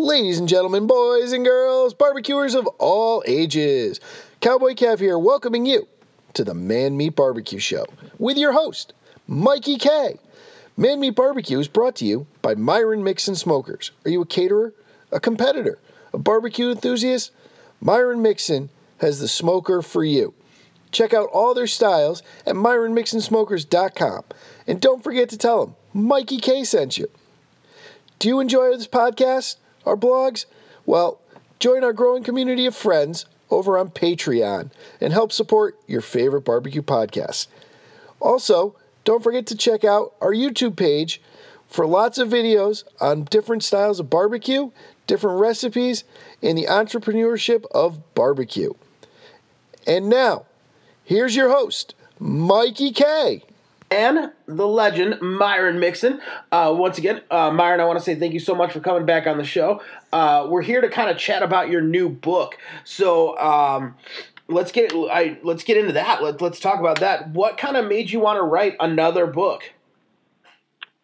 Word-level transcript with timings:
Ladies 0.00 0.38
and 0.38 0.48
gentlemen, 0.48 0.86
boys 0.86 1.32
and 1.32 1.44
girls, 1.44 1.92
barbecuers 1.92 2.54
of 2.54 2.66
all 2.78 3.22
ages, 3.26 4.00
Cowboy 4.40 4.72
Cav 4.72 4.98
here, 4.98 5.18
welcoming 5.18 5.66
you 5.66 5.86
to 6.32 6.42
the 6.42 6.54
Man 6.54 6.96
Meat 6.96 7.14
Barbecue 7.14 7.58
Show 7.58 7.84
with 8.18 8.38
your 8.38 8.52
host, 8.52 8.94
Mikey 9.26 9.76
K. 9.76 10.18
Man 10.78 11.00
Meat 11.00 11.14
Barbecue 11.14 11.58
is 11.58 11.68
brought 11.68 11.96
to 11.96 12.06
you 12.06 12.26
by 12.40 12.54
Myron 12.54 13.04
Mixon 13.04 13.34
Smokers. 13.34 13.90
Are 14.06 14.10
you 14.10 14.22
a 14.22 14.26
caterer, 14.26 14.72
a 15.12 15.20
competitor, 15.20 15.78
a 16.14 16.18
barbecue 16.18 16.70
enthusiast? 16.70 17.30
Myron 17.82 18.22
Mixon 18.22 18.70
has 19.02 19.20
the 19.20 19.28
smoker 19.28 19.82
for 19.82 20.02
you. 20.02 20.32
Check 20.92 21.12
out 21.12 21.28
all 21.28 21.52
their 21.52 21.66
styles 21.66 22.22
at 22.46 22.54
MyronMixonSmokers.com. 22.54 24.24
And 24.66 24.80
don't 24.80 25.04
forget 25.04 25.28
to 25.28 25.36
tell 25.36 25.66
them 25.66 25.76
Mikey 25.92 26.38
K 26.38 26.64
sent 26.64 26.96
you. 26.96 27.10
Do 28.18 28.28
you 28.28 28.40
enjoy 28.40 28.74
this 28.78 28.88
podcast, 28.88 29.56
our 29.86 29.96
blogs? 29.96 30.46
Well, 30.86 31.20
join 31.58 31.84
our 31.84 31.92
growing 31.92 32.22
community 32.22 32.66
of 32.66 32.74
friends 32.74 33.26
over 33.50 33.78
on 33.78 33.90
Patreon 33.90 34.70
and 35.00 35.12
help 35.12 35.32
support 35.32 35.78
your 35.86 36.00
favorite 36.00 36.42
barbecue 36.42 36.82
podcast. 36.82 37.48
Also, 38.20 38.76
don't 39.04 39.22
forget 39.22 39.46
to 39.46 39.56
check 39.56 39.84
out 39.84 40.14
our 40.20 40.32
YouTube 40.32 40.76
page 40.76 41.20
for 41.68 41.86
lots 41.86 42.18
of 42.18 42.28
videos 42.28 42.84
on 43.00 43.24
different 43.24 43.62
styles 43.62 44.00
of 44.00 44.10
barbecue, 44.10 44.70
different 45.06 45.40
recipes, 45.40 46.04
and 46.42 46.58
the 46.58 46.66
entrepreneurship 46.66 47.64
of 47.70 48.14
barbecue. 48.14 48.72
And 49.86 50.08
now, 50.08 50.46
here's 51.04 51.34
your 51.34 51.48
host, 51.48 51.94
Mikey 52.18 52.92
K. 52.92 53.42
and 53.90 54.30
the 54.46 54.66
legend 54.66 55.20
Myron 55.20 55.80
Mixon. 55.80 56.20
Uh, 56.52 56.72
once 56.76 56.98
again, 56.98 57.22
uh, 57.30 57.50
Myron, 57.50 57.80
I 57.80 57.84
want 57.84 57.98
to 57.98 58.04
say 58.04 58.14
thank 58.14 58.32
you 58.32 58.40
so 58.40 58.54
much 58.54 58.72
for 58.72 58.80
coming 58.80 59.04
back 59.04 59.26
on 59.26 59.36
the 59.36 59.44
show. 59.44 59.82
Uh, 60.12 60.46
we're 60.48 60.62
here 60.62 60.80
to 60.80 60.88
kind 60.88 61.10
of 61.10 61.18
chat 61.18 61.42
about 61.42 61.70
your 61.70 61.80
new 61.80 62.08
book. 62.08 62.56
So 62.84 63.36
um, 63.38 63.96
let's 64.48 64.70
get 64.72 64.92
I, 64.94 65.38
let's 65.42 65.64
get 65.64 65.76
into 65.76 65.92
that. 65.92 66.22
Let, 66.22 66.40
let's 66.40 66.60
talk 66.60 66.78
about 66.78 67.00
that. 67.00 67.30
What 67.30 67.58
kind 67.58 67.76
of 67.76 67.86
made 67.86 68.10
you 68.10 68.20
want 68.20 68.38
to 68.38 68.42
write 68.42 68.76
another 68.80 69.26
book? 69.26 69.62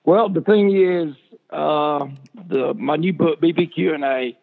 Well, 0.05 0.29
the 0.29 0.41
thing 0.41 0.70
is, 0.77 1.17
uh, 1.51 2.07
the 2.48 2.75
my 2.75 2.97
new 2.97 3.12
book 3.12 3.41
BBQ 3.41 3.95
and 3.95 4.05
A. 4.05 4.39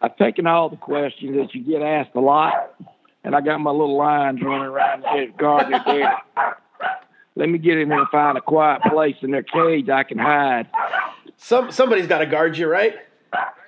I've 0.00 0.16
taken 0.16 0.46
all 0.46 0.68
the 0.68 0.76
questions 0.76 1.34
that 1.36 1.54
you 1.54 1.62
get 1.62 1.80
asked 1.80 2.14
a 2.14 2.20
lot, 2.20 2.74
and 3.22 3.34
I 3.34 3.40
got 3.40 3.58
my 3.60 3.70
little 3.70 3.96
lines 3.96 4.42
running 4.42 4.66
around 4.66 5.02
the 5.02 5.08
head 5.08 5.36
gardener 5.38 5.82
there. 5.86 6.18
Let 7.36 7.48
me 7.48 7.58
get 7.58 7.78
in 7.78 7.90
here 7.90 7.98
and 7.98 8.08
find 8.08 8.38
a 8.38 8.40
quiet 8.40 8.82
place 8.82 9.16
in 9.22 9.30
their 9.30 9.42
cage 9.42 9.88
I 9.88 10.04
can 10.04 10.18
hide. 10.18 10.68
Some 11.36 11.72
somebody's 11.72 12.06
got 12.06 12.18
to 12.18 12.26
guard 12.26 12.56
you, 12.56 12.68
right? 12.68 12.94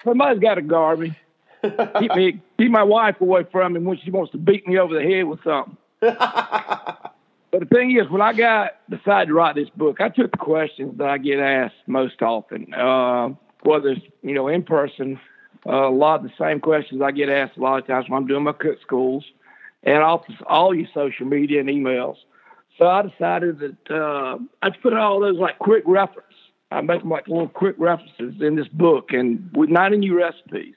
Somebody's 0.04 0.40
got 0.40 0.54
to 0.54 0.62
guard 0.62 1.00
me. 1.00 1.18
keep 1.98 2.14
me, 2.14 2.40
keep 2.58 2.70
my 2.70 2.84
wife 2.84 3.20
away 3.20 3.44
from 3.50 3.72
me 3.72 3.80
when 3.80 3.98
she 3.98 4.10
wants 4.10 4.30
to 4.32 4.38
beat 4.38 4.68
me 4.68 4.78
over 4.78 4.94
the 4.94 5.02
head 5.02 5.24
with 5.24 5.42
something. 5.42 5.76
But 7.56 7.70
the 7.70 7.74
thing 7.74 7.96
is, 7.96 8.10
when 8.10 8.20
I 8.20 8.34
got 8.34 8.72
decided 8.90 9.28
to 9.28 9.34
write 9.34 9.54
this 9.54 9.70
book, 9.70 10.00
I 10.00 10.10
took 10.10 10.30
the 10.30 10.36
questions 10.36 10.98
that 10.98 11.08
I 11.08 11.16
get 11.16 11.38
asked 11.38 11.76
most 11.86 12.20
often, 12.20 12.74
uh, 12.74 13.30
whether 13.62 13.90
it's 13.90 14.04
you 14.22 14.34
know 14.34 14.48
in 14.48 14.62
person, 14.62 15.18
uh, 15.64 15.88
a 15.88 15.90
lot 15.90 16.20
of 16.20 16.24
the 16.24 16.32
same 16.38 16.60
questions 16.60 17.00
I 17.00 17.12
get 17.12 17.30
asked 17.30 17.56
a 17.56 17.60
lot 17.60 17.78
of 17.78 17.86
times 17.86 18.10
when 18.10 18.20
I'm 18.20 18.26
doing 18.26 18.42
my 18.42 18.52
cook 18.52 18.78
schools, 18.82 19.24
and 19.84 20.02
all 20.02 20.26
all 20.46 20.74
your 20.74 20.88
social 20.92 21.24
media 21.24 21.60
and 21.60 21.68
emails. 21.70 22.16
So 22.78 22.86
I 22.86 23.02
decided 23.02 23.58
that 23.60 23.94
uh, 23.94 24.38
I'd 24.62 24.80
put 24.82 24.92
all 24.92 25.20
those 25.20 25.38
like 25.38 25.58
quick 25.58 25.84
reference. 25.86 26.26
I 26.70 26.80
make 26.80 27.00
them 27.00 27.10
like 27.10 27.28
little 27.28 27.48
quick 27.48 27.76
references 27.78 28.34
in 28.40 28.56
this 28.56 28.68
book, 28.68 29.12
and 29.12 29.50
with 29.54 29.70
not 29.70 29.92
any 29.92 30.10
recipes. 30.10 30.74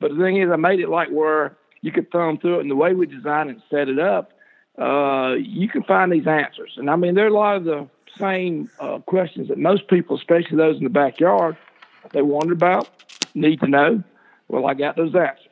But 0.00 0.12
the 0.12 0.22
thing 0.22 0.40
is, 0.40 0.50
I 0.52 0.56
made 0.56 0.80
it 0.80 0.88
like 0.88 1.08
where 1.08 1.56
you 1.80 1.92
could 1.92 2.10
thumb 2.10 2.38
through 2.38 2.58
it, 2.58 2.60
and 2.60 2.70
the 2.70 2.76
way 2.76 2.92
we 2.94 3.06
designed 3.06 3.50
and 3.50 3.62
set 3.70 3.88
it 3.88 3.98
up, 3.98 4.32
uh, 4.78 5.34
you 5.38 5.68
can 5.68 5.82
find 5.82 6.12
these 6.12 6.26
answers. 6.26 6.72
And 6.76 6.90
I 6.90 6.96
mean, 6.96 7.14
there 7.14 7.24
are 7.24 7.28
a 7.28 7.34
lot 7.34 7.56
of 7.56 7.64
the 7.64 7.88
same 8.18 8.70
uh, 8.78 8.98
questions 8.98 9.48
that 9.48 9.58
most 9.58 9.88
people, 9.88 10.16
especially 10.16 10.56
those 10.56 10.76
in 10.76 10.84
the 10.84 10.90
backyard, 10.90 11.56
they 12.12 12.22
wonder 12.22 12.52
about, 12.52 12.88
need 13.34 13.60
to 13.60 13.66
know. 13.66 14.02
Well, 14.48 14.66
I 14.66 14.74
got 14.74 14.96
those 14.96 15.14
answers. 15.14 15.48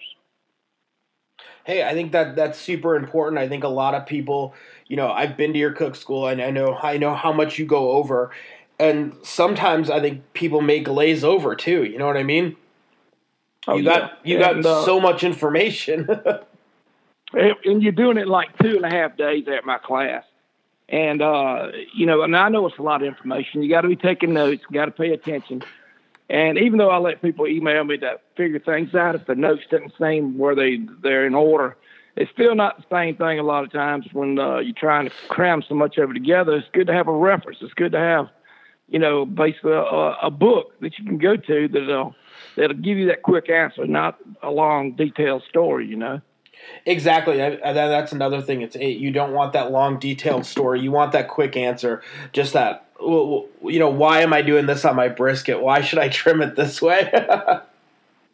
Hey, 1.65 1.85
I 1.85 1.95
think 1.95 2.13
that 2.13 2.35
that's 2.35 2.59
super 2.59 2.97
important. 2.97 3.39
I 3.39 3.49
think 3.49 3.63
a 3.65 3.69
lot 3.69 3.95
of 3.95 4.07
people, 4.07 4.55
you 4.87 4.97
know, 4.97 5.11
I've 5.11 5.37
been 5.37 5.53
to 5.53 5.59
your 5.59 5.73
cook 5.73 5.97
school 5.97 6.27
and 6.27 6.41
I 6.41 6.51
know 6.51 6.75
I 6.75 6.97
know 6.97 7.15
how 7.15 7.33
much 7.33 7.59
you 7.59 7.67
go 7.67 7.93
over, 7.93 8.31
and 8.79 9.15
sometimes 9.23 9.91
I 9.91 10.01
think 10.01 10.33
people 10.33 10.61
may 10.61 10.81
glaze 10.81 11.25
over 11.25 11.55
too. 11.55 11.85
You 11.85 11.99
know 11.99 12.07
what 12.07 12.17
I 12.17 12.23
mean? 12.23 12.57
Oh, 13.67 13.77
you 13.77 13.85
yeah. 13.85 13.99
got 13.99 14.19
you 14.25 14.39
got 14.39 14.65
uh, 14.65 14.85
so 14.85 15.01
much 15.01 15.25
information. 15.25 16.09
And 17.35 17.55
and 17.65 17.83
you're 17.83 17.93
doing 17.93 18.19
it 18.19 18.29
like 18.29 18.57
two 18.59 18.77
and 18.77 18.85
a 18.85 18.91
half 18.91 19.17
days 19.17 19.47
at 19.49 19.65
my 19.65 19.79
class. 19.79 20.25
And, 20.89 21.23
uh, 21.23 21.69
you 21.95 22.05
know, 22.05 22.23
and 22.23 22.37
I 22.37 22.51
know 22.51 22.67
it's 22.67 22.79
a 22.79 22.83
lot 22.83 23.03
of 23.03 23.09
information. 23.09 23.63
You 23.63 23.71
got 23.71 23.81
to 23.81 23.89
be 23.89 23.97
taking 23.97 24.35
notes, 24.35 24.63
you 24.69 24.75
got 24.75 24.85
to 24.85 24.91
pay 24.91 25.11
attention. 25.13 25.63
And 26.29 26.59
even 26.59 26.79
though 26.79 26.91
I 26.91 26.99
let 26.99 27.23
people 27.23 27.47
email 27.47 27.83
me 27.85 27.97
to 27.99 28.21
figure 28.37 28.59
things 28.59 28.95
out, 28.95 29.15
if 29.15 29.27
the 29.27 29.35
notes 29.35 29.63
didn't 29.71 29.95
seem 29.99 30.37
where 30.37 30.55
they, 30.55 30.81
they're 31.03 31.27
in 31.27 31.35
order, 31.35 31.77
it's 32.17 32.31
still 32.33 32.55
not 32.55 32.77
the 32.77 32.85
same 32.91 33.17
thing 33.17 33.39
a 33.39 33.43
lot 33.43 33.65
of 33.65 33.73
times 33.73 34.07
when 34.13 34.39
uh, 34.39 34.59
you're 34.59 34.75
trying 34.75 35.09
to 35.09 35.15
cram 35.29 35.63
so 35.67 35.75
much 35.75 35.97
of 35.99 36.11
it 36.11 36.15
together. 36.15 36.57
It's 36.57 36.69
good 36.73 36.87
to 36.89 36.93
have 36.93 37.09
a 37.09 37.13
reference. 37.13 37.59
It's 37.63 37.75
good 37.75 37.93
to 37.93 37.99
have, 37.99 38.29
you 38.89 38.99
know, 38.99 39.25
basically 39.25 39.73
a, 39.73 40.17
a 40.23 40.31
book 40.31 40.79
that 40.81 40.99
you 40.99 41.05
can 41.05 41.19
go 41.19 41.37
to 41.37 41.69
that'll, 41.69 42.15
that'll 42.57 42.77
give 42.77 42.99
you 42.99 43.07
that 43.07 43.23
quick 43.23 43.49
answer, 43.49 43.87
not 43.87 44.19
a 44.43 44.51
long, 44.51 44.93
detailed 44.93 45.43
story, 45.49 45.87
you 45.87 45.97
know. 45.97 46.21
Exactly. 46.87 47.39
That's 47.39 48.13
another 48.13 48.41
thing. 48.41 48.63
It's 48.63 48.77
you 48.77 49.11
don't 49.11 49.33
want 49.33 49.53
that 49.55 49.73
long, 49.73 49.99
detailed 49.99 50.47
story. 50.47 50.81
You 50.81 50.93
want 50.93 51.13
that 51.13 51.29
quick 51.29 51.57
answer. 51.57 52.03
Just 52.33 52.53
that. 52.53 52.87
You 53.01 53.49
know, 53.81 53.89
why 53.89 54.21
am 54.21 54.33
I 54.33 54.43
doing 54.43 54.67
this 54.67 54.85
on 54.85 54.95
my 54.95 55.09
brisket? 55.09 55.61
Why 55.61 55.81
should 55.81 55.99
I 55.99 56.09
trim 56.09 56.41
it 56.41 56.55
this 56.55 56.81
way? 56.81 57.11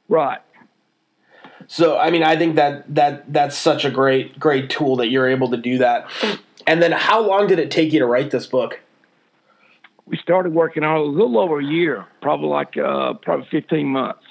Right. 0.09 0.41
So, 1.69 1.97
I 1.97 2.11
mean, 2.11 2.25
I 2.25 2.37
think 2.37 2.56
that 2.56 2.93
that 2.95 3.33
that's 3.33 3.56
such 3.56 3.84
a 3.84 3.91
great 3.91 4.41
great 4.41 4.69
tool 4.69 4.97
that 4.97 5.09
you're 5.09 5.29
able 5.29 5.51
to 5.51 5.56
do 5.56 5.79
that. 5.79 6.11
And 6.67 6.83
then, 6.83 6.91
how 6.93 7.21
long 7.21 7.47
did 7.47 7.61
it 7.61 7.71
take 7.71 7.93
you 7.93 8.01
to 8.01 8.06
write 8.06 8.31
this 8.33 8.47
book? 8.47 8.81
we 10.09 10.17
started 10.17 10.55
working 10.55 10.83
on 10.83 10.97
it 10.97 11.01
a 11.01 11.05
little 11.05 11.39
over 11.39 11.61
a 11.61 11.65
year, 11.65 12.06
probably 12.23 12.49
like 12.49 12.77
uh, 12.77 13.15
probably 13.15 13.47
15 13.51 13.87
months. 13.87 14.23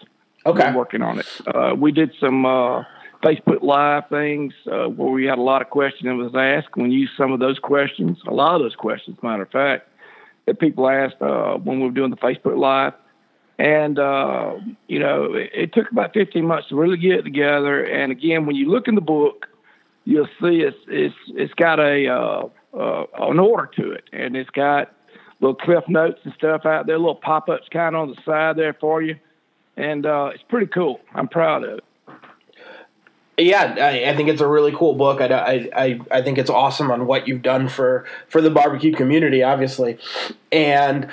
Okay. 0.46 0.72
Working 0.74 1.02
on 1.02 1.20
it. 1.20 1.28
Uh, 1.46 1.75
we 1.78 1.92
did 1.92 2.14
some 2.20 2.46
uh, 2.46 2.84
Facebook 3.22 3.62
Live 3.62 4.08
things 4.09 4.54
uh, 4.72 4.88
where 4.88 5.09
we 5.09 5.25
had 5.25 5.38
a 5.38 5.42
lot 5.42 5.62
of 5.62 5.69
questions 5.69 6.04
that 6.06 6.16
was 6.16 6.34
asked. 6.36 6.75
We 6.78 6.90
used 6.90 7.14
some 7.18 7.34
of 7.34 7.40
those 7.40 7.59
questions, 7.59 8.18
a 8.25 8.34
lot 8.34 8.56
of 8.56 8.62
those 8.62 8.75
questions, 8.75 9.18
matter 9.22 9.44
of 9.44 9.52
fact, 9.52 9.90
that 10.46 10.59
people 10.59 10.90
asked 10.90 11.22
uh, 11.22 11.56
when 11.56 11.80
we 11.80 11.88
were 11.88 11.94
doing 11.94 12.12
the 12.12 12.18
Facebook 12.18 12.58
Live. 12.58 12.94
And, 13.59 13.97
uh, 13.97 14.56
you 14.88 15.00
know, 15.00 15.34
it, 15.34 15.50
it 15.53 15.73
took 15.73 15.91
about 15.91 16.13
15 16.13 16.45
months 16.45 16.69
to 16.69 16.75
really 16.75 16.97
get 16.97 17.13
it 17.13 17.23
together. 17.23 17.84
And 17.84 18.12
again, 18.12 18.45
when 18.45 18.56
you 18.56 18.69
look 18.69 18.88
in 18.88 18.95
the 18.95 19.01
book, 19.01 19.47
you'll 20.06 20.28
see 20.40 20.62
it's, 20.62 20.78
it's, 20.88 21.16
it's 21.29 21.53
got 21.56 21.79
a, 21.79 22.07
uh, 22.07 22.50
uh, 22.78 23.06
an 23.19 23.40
order 23.40 23.69
to 23.78 23.91
it. 23.91 24.09
And 24.13 24.35
it's 24.35 24.50
got 24.51 24.94
little 25.40 25.56
cliff 25.56 25.84
notes 25.88 26.19
and 26.23 26.34
stuff 26.34 26.66
out 26.66 26.85
there, 26.85 26.97
little 26.97 27.16
pop 27.16 27.50
ups 27.50 27.68
kind 27.72 27.95
of 27.95 28.01
on 28.01 28.09
the 28.09 28.22
side 28.23 28.57
there 28.57 28.73
for 28.73 29.01
you. 29.01 29.16
And 29.75 30.06
uh, 30.06 30.31
it's 30.34 30.44
pretty 30.44 30.68
cool. 30.68 31.00
I'm 31.13 31.28
proud 31.28 31.63
of 31.63 31.79
it. 31.79 31.84
Yeah, 33.39 33.75
I, 33.79 34.09
I 34.09 34.16
think 34.16 34.29
it's 34.29 34.41
a 34.41 34.47
really 34.47 34.72
cool 34.72 34.95
book. 34.95 35.22
I, 35.22 35.28
I, 35.28 35.69
I, 35.75 36.00
I 36.09 36.22
think 36.24 36.39
it's 36.39 36.50
awesome 36.50 36.89
on 36.89 37.06
what 37.06 37.28
you've 37.28 37.44
done 37.44 37.69
for, 37.69 38.06
for 38.28 38.41
the 38.41 38.50
barbecue 38.50 38.91
community, 38.94 39.44
obviously. 39.44 40.00
And 40.51 41.12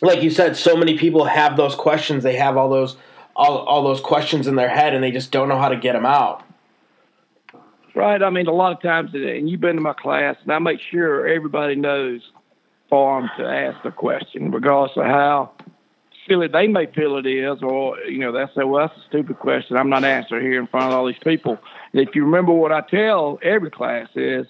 like 0.00 0.22
you 0.22 0.30
said, 0.30 0.56
so 0.56 0.76
many 0.76 0.96
people 0.96 1.24
have 1.24 1.56
those 1.56 1.74
questions. 1.74 2.22
They 2.22 2.36
have 2.36 2.56
all 2.56 2.68
those 2.68 2.96
all, 3.34 3.58
all 3.58 3.84
those 3.84 4.00
questions 4.00 4.46
in 4.48 4.56
their 4.56 4.68
head, 4.68 4.94
and 4.94 5.02
they 5.02 5.12
just 5.12 5.30
don't 5.30 5.48
know 5.48 5.58
how 5.58 5.68
to 5.68 5.76
get 5.76 5.92
them 5.92 6.04
out. 6.04 6.42
Right. 7.94 8.22
I 8.22 8.30
mean, 8.30 8.48
a 8.48 8.52
lot 8.52 8.72
of 8.72 8.82
times, 8.82 9.10
and 9.14 9.48
you've 9.48 9.60
been 9.60 9.76
to 9.76 9.82
my 9.82 9.92
class, 9.92 10.36
and 10.42 10.52
I 10.52 10.58
make 10.58 10.80
sure 10.90 11.26
everybody 11.26 11.76
knows 11.76 12.20
for 12.88 13.20
them 13.20 13.30
to 13.38 13.44
ask 13.44 13.82
the 13.82 13.90
question, 13.90 14.50
regardless 14.50 14.96
of 14.96 15.04
how 15.04 15.52
silly 16.26 16.48
they 16.48 16.66
may 16.66 16.86
feel 16.86 17.16
it 17.16 17.26
is, 17.26 17.62
or, 17.62 17.98
you 18.00 18.18
know, 18.18 18.32
they 18.32 18.44
say, 18.54 18.64
well, 18.64 18.86
that's 18.86 18.98
a 18.98 19.08
stupid 19.08 19.38
question. 19.38 19.76
I'm 19.76 19.88
not 19.88 20.04
answering 20.04 20.44
here 20.44 20.60
in 20.60 20.66
front 20.66 20.86
of 20.86 20.94
all 20.94 21.06
these 21.06 21.16
people. 21.22 21.58
And 21.92 22.06
if 22.06 22.14
you 22.14 22.24
remember 22.24 22.52
what 22.52 22.72
I 22.72 22.82
tell 22.82 23.38
every 23.42 23.70
class 23.70 24.08
is, 24.14 24.46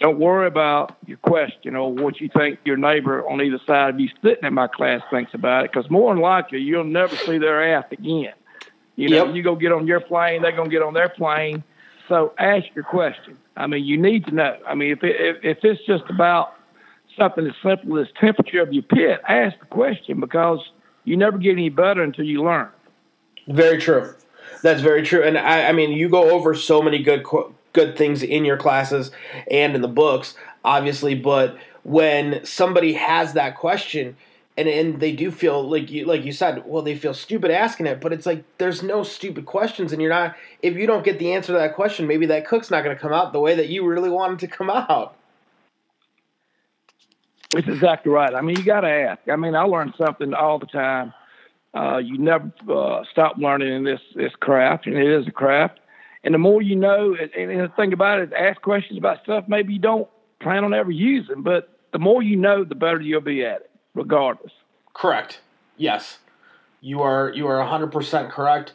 don't 0.00 0.18
worry 0.18 0.46
about 0.46 0.96
your 1.06 1.18
question 1.18 1.76
or 1.76 1.92
what 1.92 2.20
you 2.20 2.28
think 2.36 2.58
your 2.64 2.76
neighbor 2.76 3.26
on 3.28 3.40
either 3.40 3.60
side 3.66 3.94
of 3.94 4.00
you 4.00 4.08
sitting 4.22 4.44
in 4.44 4.54
my 4.54 4.66
class 4.66 5.00
thinks 5.10 5.32
about 5.34 5.64
it, 5.64 5.72
because 5.72 5.90
more 5.90 6.12
than 6.12 6.22
likely, 6.22 6.60
you'll 6.60 6.84
never 6.84 7.14
see 7.16 7.38
their 7.38 7.74
ass 7.76 7.84
again. 7.90 8.32
You 8.96 9.08
know, 9.08 9.26
Yep. 9.26 9.34
you 9.36 9.42
go 9.42 9.56
get 9.56 9.72
on 9.72 9.86
your 9.86 10.00
plane, 10.00 10.42
they're 10.42 10.52
going 10.52 10.68
to 10.68 10.74
get 10.74 10.82
on 10.82 10.94
their 10.94 11.08
plane. 11.08 11.62
So 12.08 12.34
ask 12.38 12.66
your 12.74 12.84
question. 12.84 13.38
I 13.56 13.66
mean, 13.66 13.84
you 13.84 13.96
need 13.96 14.26
to 14.26 14.34
know. 14.34 14.56
I 14.66 14.74
mean, 14.74 14.90
if, 14.90 15.02
it, 15.02 15.16
if, 15.18 15.36
if 15.42 15.64
it's 15.64 15.84
just 15.86 16.04
about 16.10 16.54
something 17.16 17.46
as 17.46 17.54
simple 17.62 17.98
as 17.98 18.08
temperature 18.20 18.60
of 18.60 18.72
your 18.72 18.82
pit, 18.82 19.20
ask 19.28 19.58
the 19.58 19.66
question 19.66 20.20
because 20.20 20.60
you 21.04 21.16
never 21.16 21.38
get 21.38 21.52
any 21.52 21.70
better 21.70 22.02
until 22.02 22.24
you 22.24 22.42
learn. 22.42 22.68
Very 23.48 23.78
true. 23.78 24.14
That's 24.62 24.80
very 24.80 25.02
true. 25.02 25.22
And 25.22 25.38
I, 25.38 25.68
I 25.68 25.72
mean, 25.72 25.92
you 25.92 26.08
go 26.08 26.30
over 26.30 26.54
so 26.54 26.82
many 26.82 27.02
good 27.02 27.24
good 27.74 27.98
things 27.98 28.22
in 28.22 28.46
your 28.46 28.56
classes 28.56 29.10
and 29.50 29.74
in 29.74 29.82
the 29.82 29.88
books, 29.88 30.34
obviously. 30.64 31.14
But 31.14 31.58
when 31.82 32.44
somebody 32.46 32.94
has 32.94 33.34
that 33.34 33.56
question, 33.58 34.16
and 34.56 34.68
and 34.68 35.00
they 35.00 35.12
do 35.12 35.30
feel 35.30 35.68
like 35.68 35.90
you 35.90 36.06
like 36.06 36.24
you 36.24 36.32
said, 36.32 36.62
well, 36.64 36.82
they 36.82 36.96
feel 36.96 37.12
stupid 37.12 37.50
asking 37.50 37.86
it, 37.86 38.00
but 38.00 38.12
it's 38.12 38.24
like 38.24 38.44
there's 38.58 38.82
no 38.82 39.02
stupid 39.02 39.46
questions, 39.46 39.92
and 39.92 40.00
you're 40.00 40.10
not. 40.10 40.36
If 40.62 40.76
you 40.76 40.86
don't 40.86 41.04
get 41.04 41.18
the 41.18 41.32
answer 41.32 41.52
to 41.52 41.58
that 41.58 41.74
question, 41.74 42.06
maybe 42.06 42.26
that 42.26 42.46
cook's 42.46 42.70
not 42.70 42.84
going 42.84 42.96
to 42.96 43.00
come 43.00 43.12
out 43.12 43.32
the 43.32 43.40
way 43.40 43.54
that 43.56 43.68
you 43.68 43.86
really 43.86 44.10
wanted 44.10 44.38
to 44.40 44.46
come 44.46 44.70
out. 44.70 45.16
It's 47.56 47.68
exactly 47.68 48.10
right. 48.10 48.34
I 48.34 48.40
mean, 48.40 48.56
you 48.56 48.64
got 48.64 48.80
to 48.80 48.88
ask. 48.88 49.20
I 49.28 49.36
mean, 49.36 49.54
I 49.54 49.62
learn 49.62 49.92
something 49.96 50.34
all 50.34 50.58
the 50.58 50.66
time. 50.66 51.12
Uh, 51.72 51.98
you 51.98 52.18
never 52.18 52.52
uh, 52.72 53.02
stop 53.10 53.36
learning 53.36 53.72
in 53.72 53.84
this 53.84 54.00
this 54.14 54.32
craft, 54.38 54.86
and 54.86 54.96
it 54.96 55.08
is 55.08 55.26
a 55.26 55.32
craft. 55.32 55.80
And 56.24 56.34
the 56.34 56.38
more 56.38 56.62
you 56.62 56.74
know, 56.74 57.14
and, 57.14 57.50
and 57.50 57.60
the 57.60 57.72
thing 57.76 57.92
about 57.92 58.18
it 58.18 58.28
is, 58.28 58.34
ask 58.36 58.60
questions 58.62 58.98
about 58.98 59.22
stuff 59.22 59.44
maybe 59.46 59.74
you 59.74 59.78
don't 59.78 60.08
plan 60.40 60.64
on 60.64 60.74
ever 60.74 60.90
using, 60.90 61.42
but 61.42 61.68
the 61.92 61.98
more 61.98 62.22
you 62.22 62.36
know, 62.36 62.64
the 62.64 62.74
better 62.74 63.00
you'll 63.00 63.20
be 63.20 63.44
at 63.44 63.60
it, 63.60 63.70
regardless. 63.94 64.52
Correct. 64.94 65.40
Yes, 65.76 66.18
you 66.80 67.02
are. 67.02 67.30
You 67.34 67.46
are 67.46 67.62
hundred 67.64 67.92
percent 67.92 68.30
correct. 68.30 68.72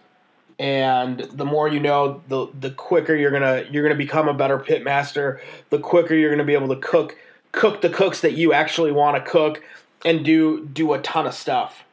And 0.57 1.19
the 1.19 1.45
more 1.45 1.67
you 1.67 1.79
know, 1.79 2.21
the 2.27 2.47
the 2.59 2.71
quicker 2.71 3.15
you're 3.15 3.31
gonna 3.31 3.65
you're 3.71 3.83
gonna 3.83 3.95
become 3.95 4.27
a 4.27 4.33
better 4.33 4.59
pit 4.59 4.83
master. 4.83 5.41
The 5.69 5.79
quicker 5.79 6.13
you're 6.13 6.31
gonna 6.31 6.43
be 6.43 6.53
able 6.53 6.67
to 6.69 6.75
cook 6.75 7.15
cook 7.51 7.81
the 7.81 7.89
cooks 7.89 8.21
that 8.21 8.33
you 8.33 8.53
actually 8.53 8.91
want 8.91 9.23
to 9.23 9.29
cook, 9.31 9.63
and 10.05 10.23
do 10.23 10.65
do 10.65 10.93
a 10.93 10.99
ton 10.99 11.25
of 11.25 11.33
stuff. 11.33 11.83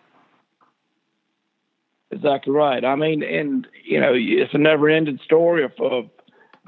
Exactly 2.11 2.53
right. 2.53 2.85
I 2.85 2.95
mean, 2.95 3.23
and 3.23 3.67
you 3.85 4.01
know, 4.01 4.13
it's 4.15 4.55
a 4.55 4.59
never-ending 4.59 5.19
story 5.25 5.65
of, 5.65 5.73
of 5.81 6.09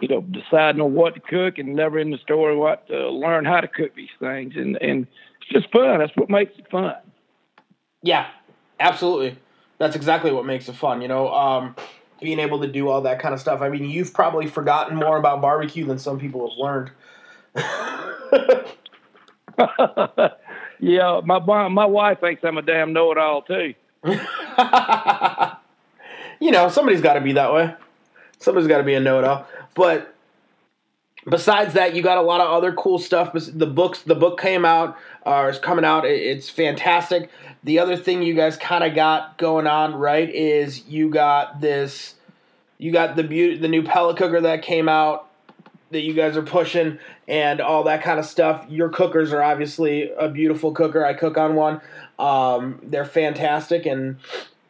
you 0.00 0.08
know 0.08 0.22
deciding 0.22 0.80
on 0.80 0.94
what 0.94 1.14
to 1.14 1.20
cook, 1.20 1.58
and 1.58 1.74
never-ending 1.74 2.18
story 2.22 2.56
what 2.56 2.88
to 2.88 3.10
learn 3.10 3.44
how 3.44 3.60
to 3.60 3.68
cook 3.68 3.94
these 3.94 4.08
things, 4.18 4.54
and 4.56 4.76
and 4.82 5.06
it's 5.40 5.50
just 5.50 5.70
fun. 5.72 6.00
That's 6.00 6.12
what 6.16 6.28
makes 6.28 6.58
it 6.58 6.68
fun. 6.70 6.94
Yeah, 8.02 8.26
absolutely. 8.80 9.38
That's 9.78 9.94
exactly 9.94 10.32
what 10.32 10.44
makes 10.44 10.68
it 10.68 10.74
fun. 10.74 11.02
You 11.02 11.08
know, 11.08 11.32
um, 11.32 11.76
being 12.20 12.40
able 12.40 12.60
to 12.60 12.66
do 12.66 12.88
all 12.88 13.02
that 13.02 13.20
kind 13.20 13.32
of 13.32 13.40
stuff. 13.40 13.60
I 13.60 13.68
mean, 13.68 13.84
you've 13.84 14.12
probably 14.12 14.48
forgotten 14.48 14.96
more 14.96 15.18
about 15.18 15.40
barbecue 15.40 15.84
than 15.84 15.98
some 15.98 16.18
people 16.18 16.50
have 16.50 16.58
learned. 16.58 16.90
yeah, 20.80 21.20
my 21.24 21.68
my 21.68 21.86
wife 21.86 22.20
thinks 22.20 22.42
I'm 22.44 22.58
a 22.58 22.62
damn 22.62 22.92
know-it-all 22.92 23.42
too. 23.42 23.74
you 26.40 26.50
know, 26.50 26.68
somebody's 26.68 27.00
got 27.00 27.14
to 27.14 27.20
be 27.20 27.32
that 27.34 27.52
way. 27.52 27.74
Somebody's 28.38 28.68
got 28.68 28.78
to 28.78 28.84
be 28.84 28.94
a 28.94 29.00
know-it-all. 29.00 29.46
But 29.74 30.14
besides 31.28 31.74
that, 31.74 31.94
you 31.94 32.02
got 32.02 32.18
a 32.18 32.22
lot 32.22 32.40
of 32.40 32.48
other 32.50 32.72
cool 32.72 32.98
stuff. 32.98 33.32
The 33.34 33.66
books, 33.66 34.02
the 34.02 34.14
book 34.14 34.40
came 34.40 34.64
out, 34.64 34.96
uh, 35.26 35.48
is 35.50 35.58
coming 35.58 35.84
out. 35.84 36.04
It's 36.04 36.48
fantastic. 36.48 37.30
The 37.64 37.78
other 37.78 37.96
thing 37.96 38.22
you 38.22 38.34
guys 38.34 38.56
kind 38.56 38.84
of 38.84 38.94
got 38.94 39.38
going 39.38 39.66
on, 39.66 39.94
right, 39.94 40.28
is 40.28 40.86
you 40.86 41.10
got 41.10 41.60
this, 41.60 42.14
you 42.78 42.92
got 42.92 43.16
the 43.16 43.22
the 43.22 43.68
new 43.68 43.82
pellet 43.82 44.16
cooker 44.16 44.40
that 44.40 44.62
came 44.62 44.88
out 44.88 45.27
that 45.90 46.00
you 46.00 46.14
guys 46.14 46.36
are 46.36 46.42
pushing 46.42 46.98
and 47.26 47.60
all 47.60 47.84
that 47.84 48.02
kind 48.02 48.18
of 48.18 48.26
stuff. 48.26 48.64
Your 48.68 48.88
cookers 48.88 49.32
are 49.32 49.42
obviously 49.42 50.10
a 50.18 50.28
beautiful 50.28 50.72
cooker. 50.72 51.04
I 51.04 51.14
cook 51.14 51.38
on 51.38 51.54
one. 51.54 51.80
Um, 52.18 52.80
they're 52.82 53.04
fantastic, 53.04 53.86
and 53.86 54.16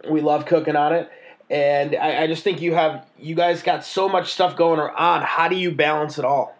we 0.08 0.20
love 0.20 0.46
cooking 0.46 0.76
on 0.76 0.92
it. 0.92 1.10
And 1.50 1.96
I, 1.96 2.24
I, 2.24 2.26
just 2.26 2.44
think 2.44 2.60
you 2.60 2.74
have 2.74 3.06
you 3.18 3.34
guys 3.34 3.62
got 3.62 3.82
so 3.82 4.06
much 4.06 4.32
stuff 4.32 4.54
going 4.54 4.80
on. 4.80 5.22
How 5.22 5.48
do 5.48 5.56
you 5.56 5.70
balance 5.70 6.18
it 6.18 6.24
all? 6.24 6.54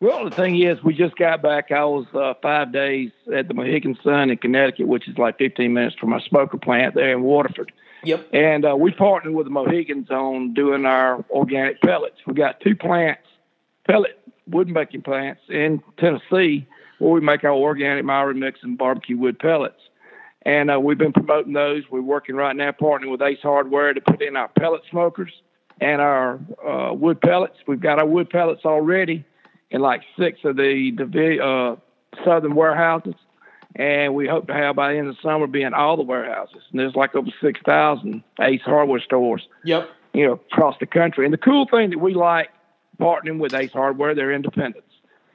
Well, 0.00 0.24
the 0.28 0.34
thing 0.34 0.60
is, 0.60 0.82
we 0.82 0.94
just 0.94 1.14
got 1.16 1.42
back. 1.42 1.70
I 1.70 1.84
was 1.84 2.06
uh, 2.12 2.34
five 2.42 2.72
days 2.72 3.12
at 3.32 3.46
the 3.46 3.54
Mohegan 3.54 3.96
Sun 4.02 4.30
in 4.30 4.38
Connecticut, 4.38 4.88
which 4.88 5.06
is 5.08 5.16
like 5.16 5.38
15 5.38 5.72
minutes 5.72 5.94
from 5.94 6.10
my 6.10 6.20
smoker 6.22 6.56
plant 6.56 6.94
there 6.94 7.12
in 7.12 7.22
Waterford. 7.22 7.70
Yep. 8.04 8.28
And 8.32 8.64
uh, 8.64 8.74
we 8.76 8.90
partnered 8.90 9.34
with 9.34 9.46
the 9.46 9.52
Mohegans 9.52 10.10
on 10.10 10.54
doing 10.54 10.86
our 10.86 11.24
organic 11.30 11.80
pellets. 11.82 12.16
We 12.26 12.34
got 12.34 12.60
two 12.60 12.74
plants, 12.74 13.22
pellet 13.86 14.18
wood 14.48 14.68
making 14.68 15.02
plants 15.02 15.40
in 15.48 15.82
Tennessee, 15.98 16.66
where 16.98 17.12
we 17.12 17.20
make 17.20 17.44
our 17.44 17.52
organic 17.52 18.04
Maori 18.04 18.34
mix 18.34 18.60
and 18.62 18.76
barbecue 18.76 19.16
wood 19.16 19.38
pellets. 19.38 19.80
And 20.44 20.70
uh, 20.70 20.80
we've 20.80 20.98
been 20.98 21.12
promoting 21.12 21.52
those. 21.52 21.84
We're 21.90 22.02
working 22.02 22.34
right 22.34 22.54
now, 22.54 22.72
partnering 22.72 23.10
with 23.10 23.22
Ace 23.22 23.38
Hardware 23.42 23.94
to 23.94 24.00
put 24.00 24.20
in 24.20 24.36
our 24.36 24.48
pellet 24.48 24.82
smokers 24.90 25.32
and 25.80 26.00
our 26.00 26.40
uh, 26.66 26.92
wood 26.92 27.20
pellets. 27.20 27.56
We've 27.66 27.80
got 27.80 27.98
our 27.98 28.06
wood 28.06 28.28
pellets 28.28 28.64
already 28.64 29.24
in 29.70 29.80
like 29.80 30.02
six 30.18 30.40
of 30.44 30.56
the, 30.56 30.92
the 30.96 31.42
uh, 31.42 31.76
southern 32.24 32.54
warehouses. 32.54 33.14
And 33.74 34.14
we 34.14 34.26
hope 34.26 34.48
to 34.48 34.52
have 34.52 34.76
by 34.76 34.92
the 34.92 34.98
end 34.98 35.08
of 35.08 35.16
the 35.16 35.22
summer 35.22 35.46
be 35.46 35.62
in 35.62 35.74
all 35.74 35.96
the 35.96 36.02
warehouses. 36.02 36.62
And 36.70 36.80
there's 36.80 36.94
like 36.94 37.14
over 37.14 37.30
6,000 37.40 38.22
Ace 38.40 38.60
Hardware 38.64 39.00
stores. 39.00 39.48
Yep. 39.64 39.88
You 40.12 40.26
know, 40.26 40.32
across 40.52 40.76
the 40.78 40.86
country. 40.86 41.24
And 41.24 41.32
the 41.32 41.38
cool 41.38 41.66
thing 41.70 41.90
that 41.90 41.98
we 41.98 42.14
like 42.14 42.50
partnering 43.02 43.38
with 43.38 43.54
Ace 43.54 43.72
Hardware, 43.72 44.14
they're 44.14 44.32
independents. 44.32 44.88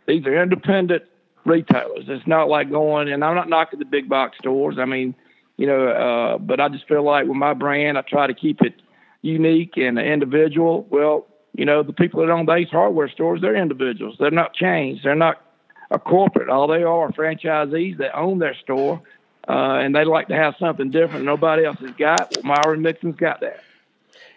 These 0.08 0.26
are 0.26 0.42
independent 0.42 1.04
retailers. 1.46 2.06
It's 2.08 2.28
not 2.28 2.48
like 2.48 2.70
going, 2.70 3.10
and 3.10 3.24
I'm 3.24 3.36
not 3.36 3.50
knocking 3.50 3.80
the 3.80 3.86
big 3.86 4.08
box 4.08 4.38
stores. 4.38 4.78
I 4.80 4.86
mean, 4.86 5.16
you 5.58 5.68
know, 5.68 5.88
uh, 5.88 6.38
but 6.38 6.60
I 6.60 6.70
just 6.70 6.88
feel 6.88 7.04
like 7.04 7.28
with 7.28 7.38
my 7.38 7.54
brand, 7.54 7.98
I 7.98 8.02
try 8.02 8.28
to 8.28 8.34
keep 8.34 8.62
it 8.62 8.82
unique 9.22 9.74
and 9.78 10.00
individual. 10.00 10.88
Well, 10.90 11.28
you 11.54 11.66
know, 11.66 11.84
the 11.84 11.94
people 11.94 12.26
that 12.26 12.32
own 12.32 12.46
the 12.46 12.54
Ace 12.54 12.70
Hardware 12.70 13.10
stores, 13.10 13.42
they're 13.42 13.56
individuals. 13.56 14.16
They're 14.20 14.32
not 14.32 14.54
chains. 14.54 15.00
They're 15.04 15.16
not 15.16 15.42
a 15.90 16.00
corporate. 16.00 16.50
All 16.50 16.68
they 16.68 16.84
are 16.84 17.08
are 17.08 17.12
franchisees 17.12 17.98
that 17.98 18.16
own 18.16 18.40
their 18.40 18.56
store, 18.56 19.02
uh, 19.48 19.80
and 19.82 19.96
they 19.96 20.06
like 20.06 20.28
to 20.28 20.36
have 20.36 20.56
something 20.60 20.92
different 20.92 21.26
nobody 21.26 21.66
else 21.66 21.80
has 21.80 21.92
got. 21.92 22.36
Well, 22.44 22.56
Myron 22.56 22.82
Mixon's 22.82 23.16
got 23.16 23.42
that. 23.42 23.64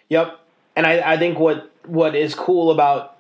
Yep, 0.09 0.41
and 0.77 0.87
I, 0.87 1.13
I 1.13 1.17
think 1.19 1.39
what 1.39 1.71
what 1.87 2.15
is 2.15 2.35
cool 2.35 2.71
about 2.71 3.17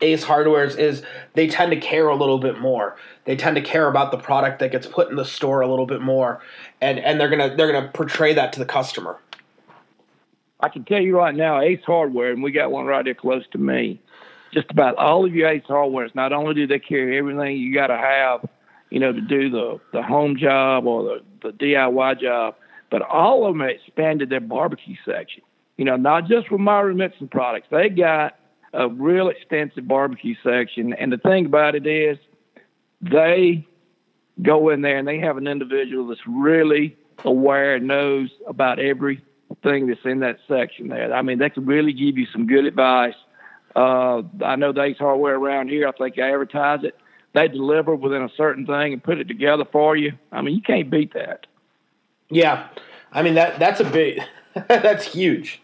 Ace 0.00 0.22
Hardware's 0.22 0.76
is 0.76 1.02
they 1.34 1.48
tend 1.48 1.70
to 1.72 1.80
care 1.80 2.08
a 2.08 2.14
little 2.14 2.38
bit 2.38 2.60
more. 2.60 2.96
They 3.24 3.36
tend 3.36 3.56
to 3.56 3.62
care 3.62 3.88
about 3.88 4.10
the 4.10 4.18
product 4.18 4.60
that 4.60 4.70
gets 4.70 4.86
put 4.86 5.10
in 5.10 5.16
the 5.16 5.24
store 5.24 5.60
a 5.60 5.68
little 5.68 5.86
bit 5.86 6.00
more, 6.00 6.40
and 6.80 6.98
and 6.98 7.20
they're 7.20 7.28
gonna 7.28 7.54
they're 7.56 7.70
gonna 7.70 7.90
portray 7.92 8.34
that 8.34 8.52
to 8.54 8.58
the 8.58 8.66
customer. 8.66 9.18
I 10.60 10.68
can 10.68 10.84
tell 10.84 11.00
you 11.00 11.16
right 11.16 11.34
now, 11.34 11.60
Ace 11.60 11.82
Hardware, 11.86 12.32
and 12.32 12.42
we 12.42 12.50
got 12.52 12.70
one 12.70 12.86
right 12.86 13.04
there 13.04 13.14
close 13.14 13.44
to 13.52 13.58
me. 13.58 14.00
Just 14.52 14.70
about 14.70 14.96
all 14.96 15.24
of 15.24 15.34
your 15.34 15.48
Ace 15.48 15.62
Hardwares. 15.68 16.14
Not 16.14 16.32
only 16.32 16.54
do 16.54 16.66
they 16.66 16.78
carry 16.78 17.18
everything 17.18 17.58
you 17.58 17.74
got 17.74 17.88
to 17.88 17.96
have, 17.96 18.48
you 18.90 18.98
know, 18.98 19.12
to 19.12 19.20
do 19.20 19.50
the 19.50 19.80
the 19.92 20.02
home 20.02 20.36
job 20.36 20.86
or 20.86 21.02
the 21.02 21.22
the 21.42 21.52
DIY 21.52 22.20
job, 22.20 22.54
but 22.90 23.02
all 23.02 23.46
of 23.46 23.54
them 23.54 23.62
expanded 23.62 24.30
their 24.30 24.40
barbecue 24.40 24.96
section. 25.04 25.42
You 25.76 25.84
know, 25.84 25.96
not 25.96 26.26
just 26.26 26.50
with 26.50 26.60
Myron 26.60 26.96
Mixon 26.96 27.28
products. 27.28 27.68
They 27.70 27.88
got 27.88 28.36
a 28.72 28.88
real 28.88 29.28
extensive 29.28 29.86
barbecue 29.86 30.34
section. 30.42 30.92
And 30.92 31.12
the 31.12 31.18
thing 31.18 31.46
about 31.46 31.74
it 31.74 31.86
is, 31.86 32.18
they 33.00 33.66
go 34.42 34.68
in 34.70 34.82
there 34.82 34.98
and 34.98 35.06
they 35.06 35.18
have 35.18 35.36
an 35.36 35.46
individual 35.46 36.08
that's 36.08 36.26
really 36.26 36.96
aware 37.24 37.76
and 37.76 37.86
knows 37.86 38.30
about 38.46 38.78
everything 38.78 39.86
that's 39.86 40.04
in 40.04 40.20
that 40.20 40.38
section 40.46 40.88
there. 40.88 41.12
I 41.12 41.22
mean, 41.22 41.38
they 41.38 41.50
can 41.50 41.66
really 41.66 41.92
give 41.92 42.18
you 42.18 42.26
some 42.32 42.46
good 42.46 42.64
advice. 42.64 43.14
Uh, 43.74 44.22
I 44.44 44.56
know 44.56 44.72
the 44.72 44.82
Ace 44.82 44.98
Hardware 44.98 45.36
around 45.36 45.68
here. 45.68 45.88
I 45.88 45.92
think 45.92 46.18
I 46.18 46.32
advertise 46.32 46.84
it. 46.84 46.96
They 47.34 47.48
deliver 47.48 47.94
within 47.94 48.22
a 48.22 48.30
certain 48.36 48.66
thing 48.66 48.92
and 48.92 49.02
put 49.02 49.18
it 49.18 49.28
together 49.28 49.64
for 49.70 49.96
you. 49.96 50.12
I 50.32 50.42
mean, 50.42 50.54
you 50.54 50.62
can't 50.62 50.90
beat 50.90 51.14
that. 51.14 51.46
Yeah, 52.30 52.68
I 53.12 53.22
mean 53.22 53.34
that 53.34 53.58
that's 53.58 53.80
a 53.80 53.84
big 53.84 54.20
that's 54.68 55.06
huge. 55.06 55.62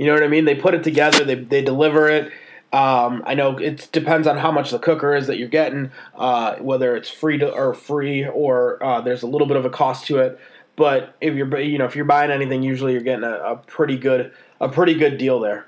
You 0.00 0.06
know 0.06 0.14
what 0.14 0.22
I 0.22 0.28
mean? 0.28 0.46
They 0.46 0.54
put 0.54 0.72
it 0.72 0.82
together. 0.82 1.24
They 1.24 1.34
they 1.34 1.60
deliver 1.60 2.08
it. 2.08 2.32
Um, 2.72 3.22
I 3.26 3.34
know 3.34 3.58
it 3.58 3.90
depends 3.92 4.26
on 4.26 4.38
how 4.38 4.50
much 4.50 4.70
the 4.70 4.78
cooker 4.78 5.14
is 5.14 5.26
that 5.26 5.36
you're 5.36 5.46
getting, 5.46 5.90
uh, 6.16 6.54
whether 6.54 6.96
it's 6.96 7.10
free 7.10 7.36
to, 7.36 7.52
or 7.52 7.74
free 7.74 8.26
or 8.26 8.82
uh, 8.82 9.02
there's 9.02 9.22
a 9.22 9.26
little 9.26 9.46
bit 9.46 9.58
of 9.58 9.66
a 9.66 9.70
cost 9.70 10.06
to 10.06 10.16
it. 10.20 10.40
But 10.74 11.14
if 11.20 11.34
you're 11.34 11.60
you 11.60 11.76
know 11.76 11.84
if 11.84 11.96
you're 11.96 12.06
buying 12.06 12.30
anything, 12.30 12.62
usually 12.62 12.92
you're 12.92 13.02
getting 13.02 13.24
a, 13.24 13.34
a 13.40 13.56
pretty 13.56 13.98
good 13.98 14.32
a 14.58 14.70
pretty 14.70 14.94
good 14.94 15.18
deal 15.18 15.38
there. 15.38 15.66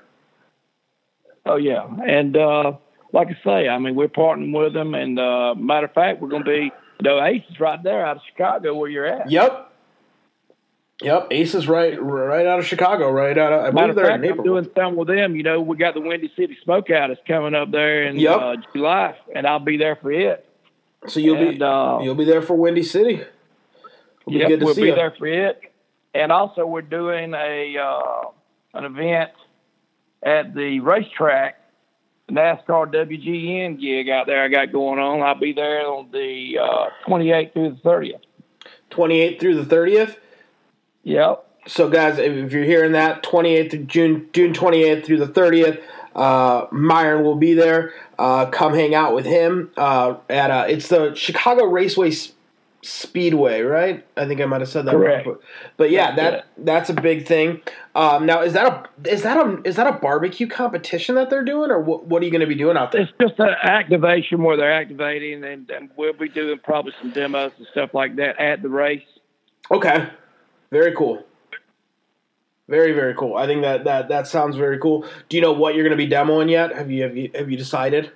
Oh 1.45 1.57
yeah, 1.57 1.87
and 2.03 2.35
uh, 2.35 2.71
like 3.11 3.27
I 3.27 3.37
say, 3.43 3.67
I 3.69 3.77
mean 3.77 3.93
we're 3.93 4.07
partnering 4.07 4.51
with 4.51 4.73
them, 4.73 4.95
and 4.95 5.19
uh, 5.19 5.53
matter 5.53 5.85
of 5.85 5.93
fact, 5.93 6.21
we're 6.21 6.29
going 6.29 6.43
to 6.43 6.49
be 6.49 6.71
the 7.03 7.23
Ace 7.23 7.43
is 7.51 7.59
right 7.59 7.83
there 7.83 8.03
out 8.03 8.15
of 8.15 8.23
Chicago 8.31 8.73
where 8.73 8.89
you're 8.89 9.05
at. 9.05 9.29
Yep, 9.29 9.72
Yep, 11.03 11.27
Ace 11.31 11.53
is 11.53 11.67
right, 11.67 12.01
right 12.01 12.45
out 12.45 12.59
of 12.59 12.65
Chicago, 12.65 13.11
right 13.11 13.37
out 13.37 13.51
of. 13.51 13.65
I 13.65 13.71
Matter 13.71 13.91
of 13.91 13.97
fact, 13.97 14.25
I'm 14.25 14.43
doing 14.43 14.69
some 14.73 14.95
with 14.95 15.09
them. 15.09 15.35
You 15.35 15.43
know, 15.43 15.61
we 15.61 15.75
got 15.75 15.95
the 15.95 16.01
Windy 16.01 16.31
City 16.35 16.57
Smokeout 16.65 17.11
is 17.11 17.17
coming 17.27 17.53
up 17.53 17.71
there 17.71 18.03
in 18.03 18.17
yep. 18.17 18.39
uh, 18.39 18.55
July, 18.73 19.17
and 19.35 19.45
I'll 19.45 19.59
be 19.59 19.75
there 19.75 19.97
for 19.97 20.11
it. 20.13 20.47
So 21.07 21.19
you'll 21.19 21.37
and, 21.37 21.59
be 21.59 21.63
uh, 21.63 21.99
you'll 21.99 22.15
be 22.15 22.23
there 22.23 22.41
for 22.41 22.55
Windy 22.55 22.83
City. 22.83 23.21
We'll 24.25 24.37
yep, 24.37 24.47
be 24.59 24.65
we'll 24.65 24.75
be 24.75 24.83
you. 24.83 24.95
there 24.95 25.11
for 25.11 25.27
it. 25.27 25.61
and 26.13 26.31
also 26.31 26.65
we're 26.65 26.81
doing 26.81 27.33
a 27.33 27.77
uh, 27.77 28.29
an 28.73 28.85
event 28.85 29.31
at 30.23 30.55
the 30.55 30.79
racetrack, 30.79 31.59
NASCAR 32.31 32.93
WGN 32.93 33.79
gig 33.79 34.09
out 34.09 34.27
there. 34.27 34.43
I 34.43 34.47
got 34.47 34.71
going 34.71 34.99
on. 34.99 35.21
I'll 35.21 35.39
be 35.39 35.51
there 35.51 35.85
on 35.85 36.09
the 36.11 36.59
uh, 36.59 36.89
28th 37.07 37.51
through 37.51 37.71
the 37.71 37.89
30th. 37.89 38.21
28th 38.91 39.39
through 39.41 39.63
the 39.63 39.75
30th. 39.75 40.15
Yep. 41.03 41.45
So, 41.67 41.89
guys, 41.89 42.17
if 42.19 42.51
you're 42.51 42.63
hearing 42.65 42.91
that, 42.91 43.23
28th 43.23 43.87
June, 43.87 44.29
June 44.33 44.53
28th 44.53 45.05
through 45.05 45.19
the 45.19 45.27
30th, 45.27 45.81
uh, 46.15 46.67
Myron 46.71 47.23
will 47.23 47.35
be 47.35 47.53
there. 47.53 47.93
Uh, 48.19 48.45
come 48.47 48.73
hang 48.73 48.93
out 48.93 49.15
with 49.15 49.25
him 49.25 49.71
uh, 49.77 50.15
at 50.29 50.51
uh, 50.51 50.65
it's 50.67 50.87
the 50.87 51.15
Chicago 51.15 51.65
Raceway 51.65 52.11
Speedway, 52.83 53.61
right? 53.61 54.05
I 54.17 54.27
think 54.27 54.41
I 54.41 54.45
might 54.45 54.59
have 54.59 54.69
said 54.69 54.85
that 54.85 54.91
Correct. 54.91 55.25
wrong, 55.25 55.37
but, 55.37 55.77
but 55.77 55.89
yeah, 55.89 56.13
That's 56.13 56.17
that 56.17 56.33
it. 56.33 56.45
that's 56.65 56.89
a 56.89 56.93
big 56.93 57.25
thing. 57.25 57.61
Um, 57.95 58.25
now, 58.25 58.41
is 58.41 58.53
that 58.53 58.67
a 58.67 59.09
is 59.09 59.23
that 59.23 59.37
a 59.37 59.61
is 59.63 59.77
that 59.77 59.87
a 59.87 59.93
barbecue 59.93 60.47
competition 60.47 61.15
that 61.15 61.29
they're 61.29 61.45
doing, 61.45 61.71
or 61.71 61.79
what, 61.79 62.05
what 62.07 62.21
are 62.21 62.25
you 62.25 62.31
going 62.31 62.41
to 62.41 62.47
be 62.47 62.55
doing 62.55 62.75
out 62.75 62.91
there? 62.91 63.01
It's 63.03 63.11
just 63.21 63.39
an 63.39 63.55
activation 63.63 64.43
where 64.43 64.57
they're 64.57 64.73
activating, 64.73 65.45
and, 65.45 65.69
and 65.71 65.91
we'll 65.95 66.11
be 66.13 66.27
doing 66.27 66.59
probably 66.59 66.91
some 67.01 67.11
demos 67.11 67.53
and 67.57 67.65
stuff 67.71 67.93
like 67.93 68.17
that 68.17 68.37
at 68.39 68.61
the 68.61 68.69
race. 68.69 69.05
Okay, 69.71 70.09
very 70.73 70.93
cool. 70.93 71.23
Very 72.67 72.91
very 72.93 73.13
cool. 73.13 73.37
I 73.37 73.45
think 73.45 73.61
that 73.61 73.83
that 73.83 74.09
that 74.09 74.27
sounds 74.27 74.55
very 74.55 74.79
cool. 74.79 75.05
Do 75.29 75.37
you 75.37 75.41
know 75.41 75.53
what 75.53 75.75
you're 75.75 75.87
going 75.87 75.97
to 75.97 76.05
be 76.05 76.11
demoing 76.11 76.49
yet? 76.49 76.75
Have 76.75 76.89
you 76.89 77.03
have 77.03 77.15
you 77.15 77.29
have 77.35 77.51
you 77.51 77.57
decided? 77.57 78.11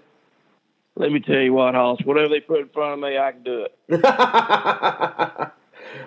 Let 0.95 1.11
me 1.11 1.19
tell 1.19 1.39
you 1.39 1.53
what, 1.53 1.75
Hoss. 1.75 1.99
Whatever 2.03 2.29
they 2.29 2.39
put 2.39 2.61
in 2.61 2.69
front 2.69 2.93
of 2.93 2.99
me, 2.99 3.19
I 3.19 3.31
can 3.31 3.43
do 3.43 3.67
it. 3.67 3.77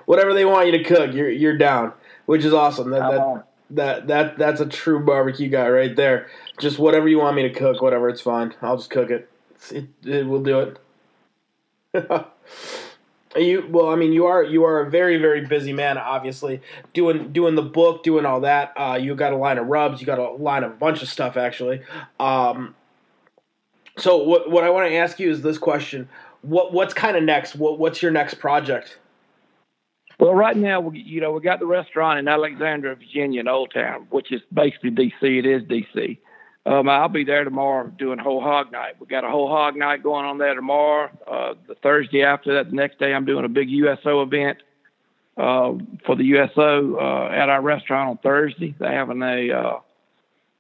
Whatever 0.06 0.34
they 0.34 0.44
want 0.44 0.66
you 0.66 0.72
to 0.72 0.82
cook, 0.82 1.14
you're 1.14 1.30
you're 1.30 1.56
down, 1.56 1.92
which 2.26 2.44
is 2.44 2.52
awesome. 2.52 2.90
That 2.90 3.10
that, 3.10 3.46
that 3.70 4.06
that 4.08 4.38
that's 4.38 4.60
a 4.60 4.66
true 4.66 5.04
barbecue 5.04 5.48
guy 5.48 5.68
right 5.68 5.94
there. 5.94 6.28
Just 6.58 6.80
whatever 6.80 7.08
you 7.08 7.18
want 7.18 7.36
me 7.36 7.42
to 7.42 7.50
cook, 7.50 7.80
whatever 7.80 8.08
it's 8.08 8.20
fine. 8.20 8.52
I'll 8.62 8.78
just 8.78 8.90
cook 8.90 9.10
it. 9.10 9.30
It, 9.70 9.86
it 10.04 10.26
will 10.26 10.42
do 10.42 10.60
it. 10.60 10.78
you 13.36 13.66
well, 13.70 13.90
I 13.90 13.96
mean, 13.96 14.12
you 14.12 14.26
are 14.26 14.42
you 14.42 14.64
are 14.64 14.80
a 14.80 14.90
very 14.90 15.16
very 15.16 15.46
busy 15.46 15.72
man. 15.72 15.98
Obviously, 15.98 16.60
doing 16.94 17.32
doing 17.32 17.54
the 17.54 17.62
book, 17.62 18.02
doing 18.02 18.26
all 18.26 18.40
that. 18.40 18.72
Uh, 18.76 18.98
you 19.00 19.14
got 19.14 19.32
a 19.32 19.36
line 19.36 19.58
of 19.58 19.66
rubs. 19.66 20.00
You 20.00 20.06
got 20.06 20.18
a 20.18 20.30
line 20.30 20.64
of 20.64 20.72
a 20.72 20.74
bunch 20.74 21.02
of 21.02 21.08
stuff 21.08 21.36
actually. 21.36 21.82
Um, 22.18 22.74
so 23.96 24.16
what 24.16 24.50
what 24.50 24.64
I 24.64 24.70
want 24.70 24.88
to 24.88 24.96
ask 24.96 25.20
you 25.20 25.30
is 25.30 25.42
this 25.42 25.58
question: 25.58 26.08
What 26.42 26.72
what's 26.72 26.94
kind 26.94 27.16
of 27.16 27.22
next? 27.22 27.54
What 27.54 27.78
what's 27.78 28.02
your 28.02 28.10
next 28.10 28.34
project? 28.34 28.98
Well, 30.18 30.34
right 30.34 30.56
now, 30.56 30.80
we, 30.80 30.98
you 30.98 31.20
know, 31.22 31.32
we 31.32 31.40
got 31.40 31.60
the 31.60 31.66
restaurant 31.66 32.18
in 32.18 32.28
Alexandria, 32.28 32.94
Virginia, 32.94 33.40
in 33.40 33.48
Old 33.48 33.72
Town, 33.72 34.06
which 34.10 34.30
is 34.30 34.42
basically 34.52 34.90
DC. 34.90 35.22
It 35.22 35.46
is 35.46 35.62
DC. 35.62 36.18
Um, 36.66 36.88
I'll 36.88 37.08
be 37.08 37.24
there 37.24 37.44
tomorrow 37.44 37.86
doing 37.86 38.18
whole 38.18 38.40
hog 38.40 38.70
night. 38.70 39.00
We 39.00 39.06
got 39.06 39.24
a 39.24 39.30
whole 39.30 39.48
hog 39.48 39.76
night 39.76 40.02
going 40.02 40.26
on 40.26 40.38
there 40.38 40.54
tomorrow. 40.54 41.10
Uh, 41.26 41.54
the 41.66 41.74
Thursday 41.76 42.22
after 42.22 42.54
that, 42.54 42.70
the 42.70 42.76
next 42.76 42.98
day, 42.98 43.14
I'm 43.14 43.24
doing 43.24 43.44
a 43.44 43.48
big 43.48 43.70
USO 43.70 44.22
event 44.22 44.58
uh, 45.38 45.72
for 46.04 46.16
the 46.16 46.24
USO 46.24 46.96
uh, 46.96 47.30
at 47.30 47.48
our 47.48 47.62
restaurant 47.62 48.10
on 48.10 48.18
Thursday. 48.18 48.74
They're 48.78 48.92
having 48.92 49.22
a 49.22 49.50
uh, 49.50 49.80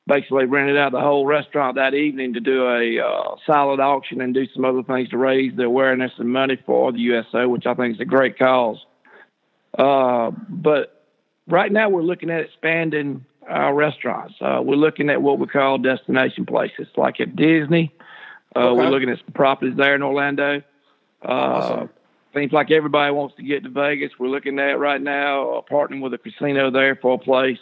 basically 0.06 0.46
rented 0.46 0.78
out 0.78 0.92
the 0.92 1.00
whole 1.00 1.26
restaurant 1.26 1.76
that 1.76 1.94
evening 1.94 2.32
to 2.32 2.40
do 2.40 2.66
a 2.66 2.98
uh, 2.98 3.36
silent 3.46 3.80
auction 3.80 4.22
and 4.22 4.32
do 4.32 4.46
some 4.54 4.64
other 4.64 4.82
things 4.82 5.10
to 5.10 5.18
raise 5.18 5.54
the 5.54 5.64
awareness 5.64 6.12
and 6.16 6.32
money 6.32 6.58
for 6.64 6.92
the 6.92 6.98
USO, 6.98 7.48
which 7.48 7.66
I 7.66 7.74
think 7.74 7.94
is 7.94 8.00
a 8.00 8.06
great 8.06 8.38
cause. 8.38 8.78
Uh, 9.78 10.32
but 10.48 11.04
right 11.46 11.70
now 11.70 11.88
we're 11.90 12.02
looking 12.02 12.30
at 12.30 12.40
expanding 12.40 13.24
our 13.48 13.74
restaurants. 13.74 14.34
Uh, 14.40 14.60
we're 14.62 14.76
looking 14.76 15.10
at 15.10 15.22
what 15.22 15.38
we 15.38 15.46
call 15.46 15.78
destination 15.78 16.46
places, 16.46 16.86
like 16.96 17.20
at 17.20 17.36
Disney. 17.36 17.92
Uh, 18.54 18.70
Okay. 18.70 18.76
We're 18.82 18.90
looking 18.90 19.08
at 19.10 19.18
some 19.18 19.32
properties 19.32 19.76
there 19.76 19.94
in 19.94 20.02
Orlando. 20.02 20.62
Uh, 21.24 21.28
Awesome. 21.28 21.90
Seems 22.34 22.52
like 22.52 22.70
everybody 22.70 23.12
wants 23.12 23.34
to 23.36 23.42
get 23.42 23.64
to 23.64 23.70
Vegas. 23.70 24.12
We're 24.18 24.28
looking 24.28 24.58
at 24.60 24.78
right 24.78 25.00
now 25.00 25.50
uh, 25.50 25.60
partnering 25.68 26.00
with 26.00 26.14
a 26.14 26.18
casino 26.18 26.70
there 26.70 26.94
for 26.94 27.14
a 27.14 27.18
place. 27.18 27.58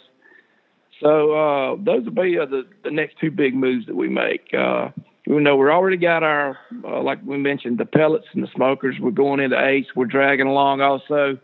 So 1.01 1.31
uh, 1.33 1.75
those 1.79 2.05
will 2.05 2.11
be 2.11 2.37
uh, 2.37 2.45
the 2.45 2.67
the 2.83 2.91
next 2.91 3.17
two 3.19 3.31
big 3.31 3.55
moves 3.55 3.87
that 3.87 3.95
we 3.95 4.09
make. 4.09 4.53
Uh, 4.53 4.89
you 5.25 5.39
know, 5.39 5.55
we're 5.55 5.71
already 5.71 5.97
got 5.97 6.21
our 6.23 6.57
uh, 6.83 7.01
like 7.01 7.19
we 7.25 7.37
mentioned 7.37 7.77
the 7.79 7.85
pellets 7.85 8.27
and 8.33 8.43
the 8.43 8.49
smokers. 8.53 8.95
We're 8.99 9.11
going 9.11 9.39
into 9.39 9.59
Ace. 9.59 9.87
We're 9.95 10.05
dragging 10.05 10.47
along 10.47 10.81
also 10.81 11.39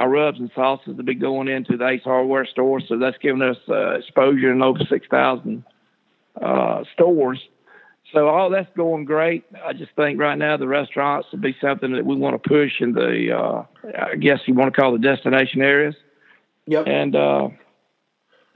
our 0.00 0.08
rubs 0.08 0.40
and 0.40 0.50
sauces 0.54 0.96
to 0.96 1.02
be 1.02 1.14
going 1.14 1.46
into 1.46 1.76
the 1.76 1.86
Ace 1.86 2.02
Hardware 2.02 2.46
store. 2.46 2.80
So 2.80 2.98
that's 2.98 3.18
giving 3.18 3.42
us 3.42 3.58
uh, 3.68 3.98
exposure 3.98 4.50
in 4.50 4.62
over 4.62 4.80
six 4.88 5.06
thousand 5.08 5.62
uh, 6.40 6.84
stores. 6.94 7.38
So 8.12 8.26
all 8.26 8.48
that's 8.50 8.74
going 8.76 9.04
great. 9.04 9.44
I 9.64 9.74
just 9.74 9.92
think 9.94 10.18
right 10.18 10.38
now 10.38 10.56
the 10.56 10.66
restaurants 10.66 11.28
will 11.30 11.40
be 11.40 11.54
something 11.60 11.92
that 11.92 12.06
we 12.06 12.16
want 12.16 12.42
to 12.42 12.48
push 12.48 12.80
in 12.80 12.94
the 12.94 13.36
uh, 13.38 13.64
I 14.12 14.16
guess 14.16 14.40
you 14.46 14.54
want 14.54 14.74
to 14.74 14.80
call 14.80 14.92
the 14.92 14.98
destination 14.98 15.60
areas. 15.60 15.94
Yep. 16.66 16.86
And 16.86 17.14
uh, 17.14 17.48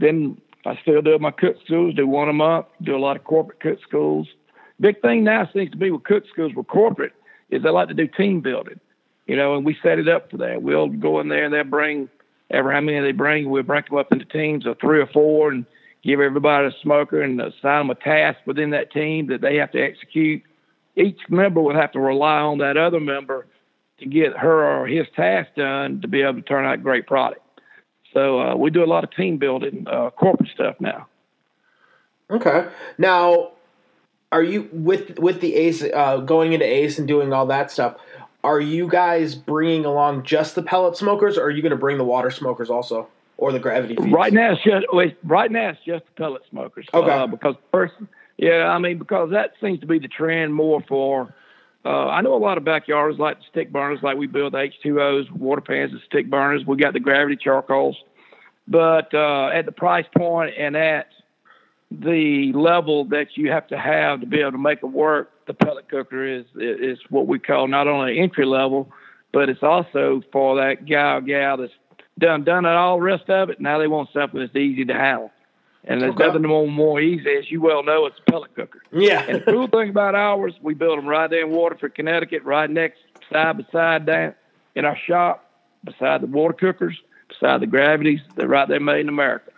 then 0.00 0.40
I 0.64 0.78
still 0.80 1.02
do 1.02 1.18
my 1.18 1.30
cook 1.30 1.56
schools, 1.64 1.94
do 1.94 2.06
one 2.06 2.30
a 2.30 2.32
month, 2.32 2.66
do 2.82 2.96
a 2.96 2.98
lot 2.98 3.16
of 3.16 3.24
corporate 3.24 3.60
cook 3.60 3.78
schools. 3.86 4.28
Big 4.80 5.00
thing 5.02 5.24
now 5.24 5.48
seems 5.52 5.70
to 5.72 5.76
be 5.76 5.90
with 5.90 6.04
cook 6.04 6.24
schools 6.32 6.52
with 6.56 6.66
corporate 6.68 7.12
is 7.50 7.62
they 7.62 7.68
like 7.68 7.88
to 7.88 7.94
do 7.94 8.08
team 8.08 8.40
building, 8.40 8.80
you 9.26 9.37
know, 9.37 9.57
and 9.57 9.64
we 9.64 9.76
set 9.83 9.99
it 9.99 10.09
up 10.09 10.31
for 10.31 10.38
that. 10.38 10.62
We'll 10.62 10.88
go 10.88 11.21
in 11.21 11.28
there 11.28 11.45
and 11.45 11.54
they'll 11.54 11.64
bring 11.64 12.09
ever 12.50 12.73
how 12.73 12.81
many 12.81 13.00
they 13.00 13.12
bring, 13.12 13.49
we'll 13.49 13.62
break 13.62 13.88
them 13.88 13.99
up 13.99 14.12
into 14.12 14.25
teams 14.26 14.66
of 14.66 14.78
three 14.78 15.00
or 15.00 15.07
four 15.07 15.50
and 15.50 15.64
give 16.02 16.21
everybody 16.21 16.69
a 16.69 16.73
smoker 16.83 17.23
and 17.23 17.40
assign 17.40 17.88
them 17.88 17.90
a 17.90 17.95
task 17.95 18.38
within 18.47 18.71
that 18.71 18.93
team 18.93 19.28
that 19.28 19.40
they 19.40 19.57
have 19.57 19.73
to 19.73 19.81
execute. 19.81 20.43
Each 20.97 21.19
member 21.28 21.61
would 21.61 21.76
have 21.76 21.93
to 21.93 22.00
rely 22.00 22.40
on 22.40 22.59
that 22.59 22.76
other 22.76 23.00
member 23.00 23.47
to 23.99 24.07
get 24.07 24.37
her 24.37 24.81
or 24.83 24.87
his 24.87 25.07
task 25.16 25.50
done 25.57 26.00
to 26.02 26.09
be 26.09 26.23
able 26.23 26.35
to 26.35 26.43
turn 26.43 26.64
out 26.64 26.83
great 26.83 27.07
product. 27.07 27.40
So 28.12 28.40
uh, 28.40 28.54
we 28.54 28.71
do 28.71 28.85
a 28.85 28.87
lot 28.87 29.02
of 29.02 29.11
team 29.11 29.38
building, 29.38 29.87
uh, 29.90 30.11
corporate 30.11 30.50
stuff 30.50 30.76
now. 30.78 31.09
Okay. 32.31 32.69
Now, 32.97 33.52
are 34.31 34.43
you 34.43 34.69
with 34.73 35.19
with 35.19 35.40
the 35.40 35.54
Ace 35.54 35.83
uh, 35.83 36.19
going 36.19 36.52
into 36.52 36.66
Ace 36.66 36.99
and 36.99 37.09
doing 37.09 37.33
all 37.33 37.47
that 37.47 37.71
stuff? 37.71 37.97
Are 38.44 38.60
you 38.60 38.86
guys 38.88 39.34
bringing 39.34 39.86
along 39.86 40.24
just 40.24 40.54
the 40.54 40.62
pellet 40.62 40.98
smokers, 40.98 41.38
or 41.38 41.44
are 41.44 41.50
you 41.50 41.62
going 41.62 41.70
to 41.70 41.78
bring 41.78 41.96
the 41.96 42.04
water 42.04 42.30
smokers 42.30 42.68
also, 42.68 43.08
or 43.38 43.52
the 43.52 43.58
gravity 43.58 43.96
feeds? 43.96 44.12
Right 44.12 44.34
now, 44.34 44.52
it's 44.52 44.62
just 44.62 44.84
right 45.24 45.50
now 45.50 45.70
it's 45.70 45.80
just 45.86 46.04
the 46.04 46.12
pellet 46.12 46.42
smokers. 46.50 46.86
Okay. 46.92 47.10
Uh, 47.10 47.26
because 47.26 47.54
first, 47.72 47.94
yeah, 48.36 48.68
I 48.68 48.78
mean 48.78 48.98
because 48.98 49.30
that 49.30 49.54
seems 49.62 49.80
to 49.80 49.86
be 49.86 49.98
the 49.98 50.08
trend 50.08 50.52
more 50.52 50.84
for. 50.86 51.34
Uh, 51.86 52.08
I 52.08 52.20
know 52.20 52.34
a 52.34 52.36
lot 52.36 52.58
of 52.58 52.64
backyards 52.64 53.18
like 53.18 53.38
the 53.38 53.44
stick 53.50 53.72
burners, 53.72 54.00
like 54.02 54.18
we 54.18 54.26
build 54.26 54.52
H2Os, 54.52 55.30
water 55.30 55.62
pans, 55.62 55.92
and 55.92 56.00
stick 56.04 56.28
burners. 56.28 56.66
We 56.66 56.76
got 56.76 56.92
the 56.92 57.00
gravity 57.00 57.36
charcoals, 57.36 57.96
but 58.68 59.12
uh, 59.14 59.48
at 59.54 59.64
the 59.64 59.72
price 59.72 60.06
point 60.14 60.54
and 60.58 60.76
at 60.76 61.08
the 61.90 62.52
level 62.54 63.06
that 63.06 63.36
you 63.36 63.50
have 63.50 63.66
to 63.68 63.78
have 63.78 64.20
to 64.20 64.26
be 64.26 64.40
able 64.40 64.52
to 64.52 64.58
make 64.58 64.80
it 64.82 64.86
work, 64.86 65.30
the 65.46 65.54
pellet 65.54 65.88
cooker 65.88 66.24
is 66.26 66.44
is 66.56 66.98
what 67.10 67.26
we 67.26 67.38
call 67.38 67.68
not 67.68 67.86
only 67.88 68.18
entry 68.18 68.46
level, 68.46 68.90
but 69.32 69.48
it's 69.48 69.62
also 69.62 70.22
for 70.32 70.56
that 70.56 70.86
guy 70.88 71.14
or 71.16 71.20
gal 71.20 71.56
that's 71.56 71.72
done 72.18 72.44
done 72.44 72.64
it 72.64 72.70
all 72.70 72.96
the 72.98 73.02
rest 73.02 73.28
of 73.30 73.50
it. 73.50 73.60
Now 73.60 73.78
they 73.78 73.86
want 73.86 74.10
something 74.12 74.40
that's 74.40 74.54
easy 74.56 74.84
to 74.86 74.94
handle. 74.94 75.30
And 75.86 76.00
there's 76.00 76.14
Okay. 76.14 76.26
nothing 76.28 76.42
more, 76.42 76.66
more 76.66 76.98
easy, 76.98 77.28
as 77.36 77.50
you 77.50 77.60
well 77.60 77.82
know, 77.82 78.06
it's 78.06 78.18
a 78.26 78.30
pellet 78.30 78.54
cooker. 78.54 78.80
Yeah. 78.90 79.22
And 79.28 79.42
the 79.42 79.52
cool 79.52 79.66
thing 79.66 79.90
about 79.90 80.14
ours, 80.14 80.54
we 80.62 80.72
build 80.72 80.96
them 80.96 81.06
right 81.06 81.28
there 81.28 81.44
in 81.44 81.50
Waterford, 81.50 81.94
Connecticut, 81.94 82.42
right 82.44 82.70
next 82.70 83.00
side 83.30 83.58
by 83.58 83.64
side 83.70 84.06
down 84.06 84.34
in 84.74 84.86
our 84.86 84.96
shop, 84.96 85.50
beside 85.84 86.22
the 86.22 86.26
water 86.26 86.54
cookers, 86.54 86.98
beside 87.28 87.60
the 87.60 87.66
gravities. 87.66 88.20
They're 88.34 88.48
right 88.48 88.66
there 88.66 88.80
made 88.80 89.00
in 89.00 89.10
America. 89.10 89.50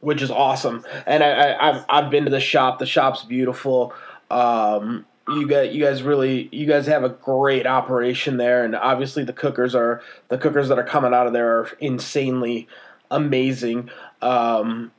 which 0.00 0.22
is 0.22 0.30
awesome. 0.30 0.82
And 1.06 1.22
I, 1.22 1.28
I, 1.30 1.68
I've 1.68 1.84
I've 1.90 2.10
been 2.10 2.24
to 2.24 2.30
the 2.30 2.40
shop. 2.40 2.78
The 2.78 2.86
shop's 2.86 3.24
beautiful. 3.24 3.92
Um, 4.30 5.04
you 5.28 5.46
guys, 5.48 5.74
you 5.74 5.84
guys 5.84 6.02
really, 6.02 6.48
you 6.52 6.66
guys 6.66 6.86
have 6.86 7.04
a 7.04 7.08
great 7.08 7.66
operation 7.66 8.36
there, 8.36 8.64
and 8.64 8.74
obviously 8.74 9.24
the 9.24 9.32
cookers 9.32 9.74
are 9.74 10.02
the 10.28 10.38
cookers 10.38 10.68
that 10.68 10.78
are 10.78 10.84
coming 10.84 11.12
out 11.12 11.26
of 11.26 11.32
there 11.32 11.58
are 11.58 11.70
insanely 11.80 12.68
amazing. 13.10 13.90
Um, 14.22 14.92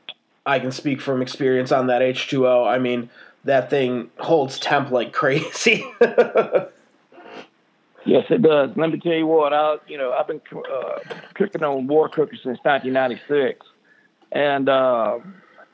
I 0.45 0.59
can 0.59 0.71
speak 0.71 1.01
from 1.01 1.21
experience 1.21 1.71
on 1.71 1.87
that 1.87 2.01
H 2.01 2.29
two 2.29 2.47
O. 2.47 2.65
I 2.65 2.79
mean, 2.79 3.09
that 3.43 3.69
thing 3.69 4.09
holds 4.17 4.59
temp 4.59 4.91
like 4.91 5.13
crazy. 5.13 5.85
Yes, 8.07 8.23
it 8.29 8.41
does. 8.41 8.69
Let 8.77 8.89
me 8.89 8.99
tell 9.01 9.11
you 9.11 9.27
what. 9.27 9.51
I, 9.53 9.75
you 9.85 9.97
know, 9.97 10.13
I've 10.13 10.27
been 10.27 10.39
uh, 10.55 10.99
cooking 11.33 11.61
on 11.61 11.87
war 11.87 12.07
cookers 12.07 12.39
since 12.41 12.57
1996, 12.63 13.65
and 14.31 14.69
uh, 14.69 15.19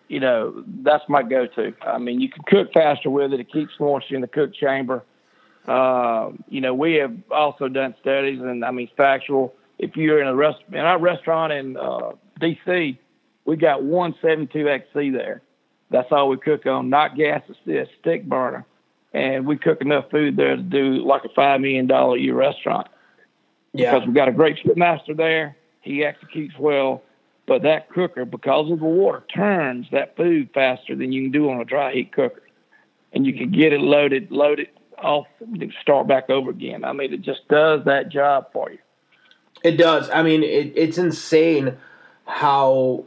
you 0.07 0.19
know 0.19 0.63
that's 0.81 1.03
my 1.07 1.23
go-to. 1.23 1.73
I 1.81 1.97
mean, 1.97 2.19
you 2.19 2.29
can 2.29 2.43
cook 2.43 2.73
faster 2.73 3.09
with 3.09 3.33
it. 3.33 3.39
It 3.39 3.51
keeps 3.51 3.73
moisture 3.79 4.15
in 4.15 4.21
the 4.21 4.27
cook 4.27 4.53
chamber. 4.53 5.03
Uh, 5.67 6.31
you 6.49 6.59
know, 6.61 6.73
we 6.73 6.95
have 6.95 7.15
also 7.31 7.67
done 7.67 7.95
studies, 8.01 8.39
and 8.41 8.65
I 8.65 8.71
mean, 8.71 8.89
factual. 8.97 9.53
if 9.79 9.95
you're 9.95 10.21
in 10.21 10.27
a 10.27 10.35
rest 10.35 10.59
in 10.69 10.79
our 10.79 10.99
restaurant 10.99 11.53
in 11.53 11.77
uh, 11.77 12.11
DC, 12.41 12.97
we 13.45 13.55
got 13.55 13.83
one 13.83 14.13
72XC 14.21 15.13
there. 15.13 15.41
That's 15.89 16.11
all 16.11 16.29
we 16.29 16.37
cook 16.37 16.65
on, 16.65 16.89
not 16.89 17.15
gas 17.15 17.43
it's 17.47 17.59
assist, 17.65 17.91
stick 18.01 18.27
burner. 18.27 18.65
And 19.13 19.45
we 19.45 19.57
cook 19.57 19.81
enough 19.81 20.09
food 20.09 20.37
there 20.37 20.55
to 20.55 20.61
do 20.61 21.05
like 21.05 21.23
a 21.23 21.29
$5 21.29 21.61
million 21.61 21.89
a 21.89 22.17
year 22.17 22.33
restaurant. 22.33 22.87
Yeah. 23.73 23.93
Because 23.93 24.07
we 24.07 24.13
got 24.13 24.27
a 24.27 24.31
great 24.31 24.57
master 24.75 25.13
there. 25.13 25.55
He 25.81 26.03
executes 26.03 26.55
well. 26.57 27.03
But 27.45 27.63
that 27.63 27.89
cooker, 27.89 28.25
because 28.25 28.71
of 28.71 28.79
the 28.79 28.85
water, 28.85 29.23
turns 29.33 29.87
that 29.91 30.15
food 30.15 30.49
faster 30.53 30.95
than 30.95 31.11
you 31.11 31.23
can 31.23 31.31
do 31.31 31.49
on 31.49 31.59
a 31.59 31.65
dry 31.65 31.93
heat 31.93 32.13
cooker. 32.13 32.43
And 33.11 33.25
you 33.25 33.33
can 33.33 33.51
get 33.51 33.73
it 33.73 33.81
loaded, 33.81 34.31
loaded 34.31 34.69
off, 34.97 35.27
start 35.81 36.07
back 36.07 36.29
over 36.29 36.49
again. 36.49 36.83
I 36.83 36.93
mean, 36.93 37.13
it 37.13 37.21
just 37.21 37.47
does 37.49 37.83
that 37.85 38.09
job 38.09 38.51
for 38.53 38.71
you. 38.71 38.79
It 39.63 39.77
does. 39.77 40.09
I 40.09 40.23
mean, 40.23 40.43
it, 40.43 40.73
it's 40.75 40.97
insane 40.97 41.77
how 42.25 43.05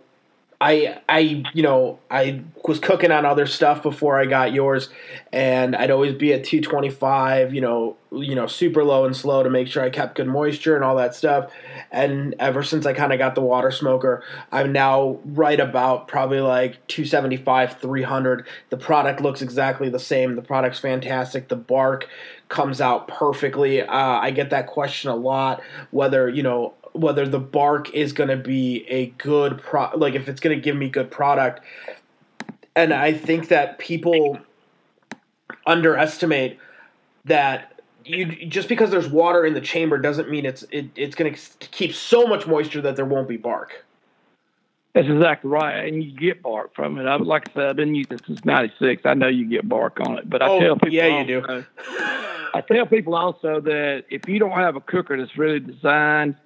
I 0.61 1.01
I 1.09 1.45
you 1.53 1.63
know 1.63 1.99
I 2.11 2.43
was 2.67 2.79
cooking 2.79 3.11
on 3.11 3.27
other 3.27 3.47
stuff 3.47 3.83
before 3.83 4.19
I 4.19 4.27
got 4.27 4.53
yours, 4.53 4.89
and 5.33 5.77
I'd 5.77 5.91
always 5.91 6.15
be 6.15 6.33
at 6.33 6.45
225, 6.45 7.55
you 7.55 7.61
know, 7.61 7.97
you 8.11 8.35
know, 8.35 8.47
super 8.47 8.83
low 8.83 9.05
and 9.05 9.15
slow 9.15 9.43
to 9.43 9.51
make 9.51 9.69
sure 9.69 9.85
I 9.85 9.91
kept 9.91 10.17
good 10.17 10.27
moisture 10.27 10.75
and 10.75 10.83
all 10.85 10.97
that 10.97 11.15
stuff. 11.15 11.53
And 11.93 12.35
ever 12.39 12.63
since 12.63 12.87
I 12.87 12.95
kind 12.95 13.13
of 13.13 13.19
got 13.19 13.35
the 13.35 13.43
water 13.43 13.71
smoker, 13.71 14.23
I'm 14.51 14.73
now 14.73 15.19
right 15.27 15.61
about 15.61 16.09
probably 16.09 16.41
like 16.41 16.87
275, 16.87 17.79
300. 17.79 18.47
The 18.71 18.77
product 18.79 19.21
looks 19.21 19.43
exactly 19.43 19.91
the 19.91 20.01
same. 20.01 20.37
The 20.37 20.43
product's 20.43 20.81
fantastic. 20.81 21.49
The 21.49 21.57
bark 21.57 22.09
comes 22.49 22.81
out 22.81 23.09
perfectly. 23.09 23.83
Uh, 23.83 23.95
I 23.95 24.31
get 24.31 24.51
that 24.51 24.69
question 24.69 25.11
a 25.11 25.17
lot 25.17 25.63
whether 25.91 26.29
you 26.29 26.43
know 26.43 26.75
whether 26.97 27.27
the 27.27 27.39
bark 27.39 27.93
is 27.95 28.13
going 28.13 28.31
to 28.31 28.37
be 28.37 28.87
a 28.89 29.07
good 29.19 29.59
pro 29.63 29.91
like 29.97 30.15
if 30.15 30.29
it's 30.29 30.41
going 30.41 30.57
to 30.57 30.63
give 30.63 30.77
me 30.77 30.89
good 30.89 31.11
product 31.11 31.61
and 32.75 32.93
i 32.93 33.13
think 33.13 33.49
that 33.49 33.79
people 33.79 34.39
underestimate 35.67 36.59
that 37.25 37.81
you 38.05 38.47
just 38.47 38.69
because 38.69 38.91
there's 38.91 39.09
water 39.09 39.45
in 39.45 39.55
the 39.55 39.61
chamber 39.61 39.99
doesn't 39.99 40.31
mean 40.31 40.47
it's 40.47 40.65
it, 40.71 40.87
it's 40.97 41.15
going 41.15 41.33
to 41.33 41.69
keep 41.69 41.95
so 41.95 42.27
much 42.27 42.47
moisture 42.47 42.81
that 42.81 42.97
there 42.97 43.05
won't 43.05 43.29
be 43.29 43.37
bark 43.37 43.85
that's 44.97 45.09
exactly 45.09 45.51
right, 45.51 45.87
and 45.87 46.03
you 46.03 46.11
get 46.11 46.41
bark 46.41 46.75
from 46.75 46.97
it. 46.97 47.05
I 47.05 47.17
like 47.17 47.51
I 47.51 47.53
said, 47.53 47.67
I've 47.67 47.77
been 47.77 47.95
using 47.95 48.19
since 48.27 48.43
'96. 48.47 49.03
I 49.05 49.13
know 49.13 49.29
you 49.29 49.47
get 49.47 49.69
bark 49.69 50.01
on 50.01 50.17
it, 50.17 50.31
but 50.31 50.41
I 50.41 50.49
oh, 50.49 50.59
tell 50.59 50.75
people, 50.77 50.95
yeah, 50.95 51.09
also, 51.09 51.21
you 51.21 51.43
do. 51.43 51.65
I 52.55 52.63
tell 52.63 52.87
people 52.87 53.15
also 53.15 53.61
that 53.61 54.05
if 54.09 54.27
you 54.27 54.39
don't 54.39 54.53
have 54.53 54.75
a 54.75 54.81
cooker 54.81 55.19
that's 55.19 55.37
really 55.37 55.61
designed 55.61 56.37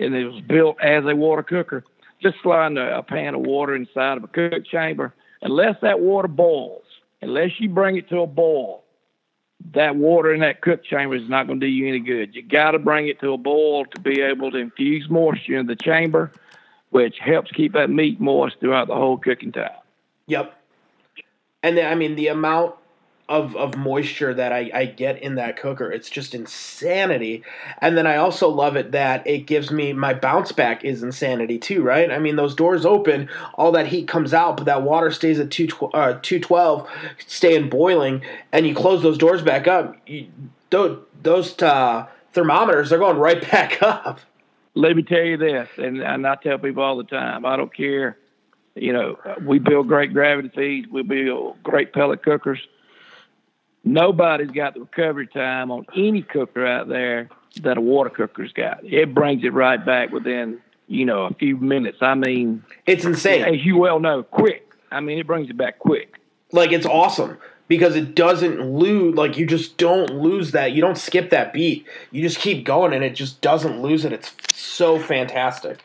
and 0.00 0.14
it 0.14 0.26
was 0.26 0.40
built 0.42 0.76
as 0.80 1.04
a 1.04 1.14
water 1.14 1.42
cooker, 1.42 1.84
just 2.22 2.36
slide 2.42 2.76
a, 2.76 2.98
a 2.98 3.02
pan 3.02 3.34
of 3.34 3.42
water 3.42 3.74
inside 3.74 4.16
of 4.16 4.24
a 4.24 4.28
cook 4.28 4.66
chamber. 4.66 5.14
Unless 5.42 5.76
that 5.82 6.00
water 6.00 6.28
boils, 6.28 6.84
unless 7.22 7.52
you 7.58 7.68
bring 7.68 7.96
it 7.96 8.08
to 8.08 8.20
a 8.20 8.26
boil, 8.26 8.82
that 9.74 9.96
water 9.96 10.32
in 10.32 10.40
that 10.40 10.60
cook 10.60 10.84
chamber 10.84 11.16
is 11.16 11.28
not 11.28 11.46
going 11.46 11.60
to 11.60 11.66
do 11.66 11.70
you 11.70 11.88
any 11.88 12.00
good. 12.00 12.34
You 12.34 12.42
got 12.42 12.72
to 12.72 12.78
bring 12.78 13.08
it 13.08 13.20
to 13.20 13.32
a 13.32 13.38
boil 13.38 13.84
to 13.86 14.00
be 14.00 14.20
able 14.20 14.50
to 14.52 14.56
infuse 14.56 15.08
moisture 15.08 15.58
in 15.58 15.66
the 15.66 15.76
chamber, 15.76 16.32
which 16.90 17.18
helps 17.18 17.50
keep 17.50 17.72
that 17.72 17.90
meat 17.90 18.20
moist 18.20 18.56
throughout 18.60 18.88
the 18.88 18.94
whole 18.94 19.18
cooking 19.18 19.52
time. 19.52 19.70
Yep. 20.26 20.54
And 21.62 21.76
then, 21.76 21.90
I 21.90 21.94
mean, 21.96 22.14
the 22.14 22.28
amount 22.28 22.76
of, 23.28 23.54
of 23.56 23.76
moisture 23.76 24.32
that 24.32 24.52
I, 24.52 24.70
I 24.72 24.86
get 24.86 25.22
in 25.22 25.34
that 25.34 25.58
cooker. 25.58 25.92
It's 25.92 26.08
just 26.08 26.34
insanity. 26.34 27.42
And 27.80 27.96
then 27.96 28.06
I 28.06 28.16
also 28.16 28.48
love 28.48 28.76
it 28.76 28.92
that 28.92 29.26
it 29.26 29.40
gives 29.40 29.70
me 29.70 29.92
my 29.92 30.14
bounce 30.14 30.50
back 30.52 30.84
is 30.84 31.02
insanity 31.02 31.58
too, 31.58 31.82
right? 31.82 32.10
I 32.10 32.18
mean, 32.18 32.36
those 32.36 32.54
doors 32.54 32.86
open, 32.86 33.28
all 33.54 33.72
that 33.72 33.88
heat 33.88 34.08
comes 34.08 34.32
out, 34.32 34.56
but 34.56 34.66
that 34.66 34.82
water 34.82 35.10
stays 35.10 35.38
at 35.38 35.50
2, 35.50 35.68
uh, 35.92 36.18
212, 36.22 36.88
staying 37.26 37.68
boiling, 37.68 38.22
and 38.50 38.66
you 38.66 38.74
close 38.74 39.02
those 39.02 39.18
doors 39.18 39.42
back 39.42 39.66
up. 39.66 39.96
You, 40.06 40.28
those 40.70 40.98
those 41.22 41.60
uh, 41.62 42.06
thermometers, 42.32 42.90
they're 42.90 42.98
going 42.98 43.18
right 43.18 43.40
back 43.50 43.82
up. 43.82 44.20
Let 44.74 44.96
me 44.96 45.02
tell 45.02 45.22
you 45.22 45.36
this, 45.36 45.68
and, 45.76 46.00
and 46.00 46.26
I 46.26 46.36
tell 46.36 46.58
people 46.58 46.82
all 46.82 46.96
the 46.96 47.04
time, 47.04 47.44
I 47.44 47.56
don't 47.56 47.74
care. 47.74 48.16
You 48.74 48.92
know, 48.92 49.18
we 49.42 49.58
build 49.58 49.88
great 49.88 50.12
gravity 50.12 50.50
feeds, 50.54 50.88
we 50.88 51.02
build 51.02 51.60
great 51.64 51.92
pellet 51.92 52.22
cookers 52.22 52.60
nobody's 53.88 54.50
got 54.50 54.74
the 54.74 54.80
recovery 54.80 55.26
time 55.26 55.70
on 55.70 55.86
any 55.96 56.22
cooker 56.22 56.66
out 56.66 56.88
there 56.88 57.28
that 57.62 57.78
a 57.78 57.80
water 57.80 58.10
cooker's 58.10 58.52
got. 58.52 58.84
It 58.84 59.14
brings 59.14 59.44
it 59.44 59.52
right 59.52 59.84
back 59.84 60.10
within, 60.10 60.60
you 60.86 61.04
know, 61.04 61.22
a 61.22 61.34
few 61.34 61.56
minutes. 61.56 61.98
I 62.00 62.14
mean, 62.14 62.62
it's 62.86 63.04
insane. 63.04 63.44
As 63.44 63.64
you 63.64 63.76
well 63.78 64.00
know, 64.00 64.22
quick. 64.22 64.70
I 64.90 65.00
mean, 65.00 65.18
it 65.18 65.26
brings 65.26 65.50
it 65.50 65.56
back 65.56 65.78
quick. 65.78 66.16
Like 66.52 66.72
it's 66.72 66.86
awesome 66.86 67.38
because 67.66 67.96
it 67.96 68.14
doesn't 68.14 68.60
lose. 68.60 69.14
Like 69.14 69.36
you 69.36 69.46
just 69.46 69.76
don't 69.76 70.10
lose 70.10 70.52
that. 70.52 70.72
You 70.72 70.80
don't 70.80 70.98
skip 70.98 71.30
that 71.30 71.52
beat. 71.52 71.86
You 72.10 72.22
just 72.22 72.38
keep 72.38 72.64
going, 72.64 72.92
and 72.92 73.04
it 73.04 73.14
just 73.14 73.40
doesn't 73.40 73.82
lose 73.82 74.04
it. 74.04 74.12
It's 74.12 74.32
so 74.54 74.98
fantastic. 74.98 75.84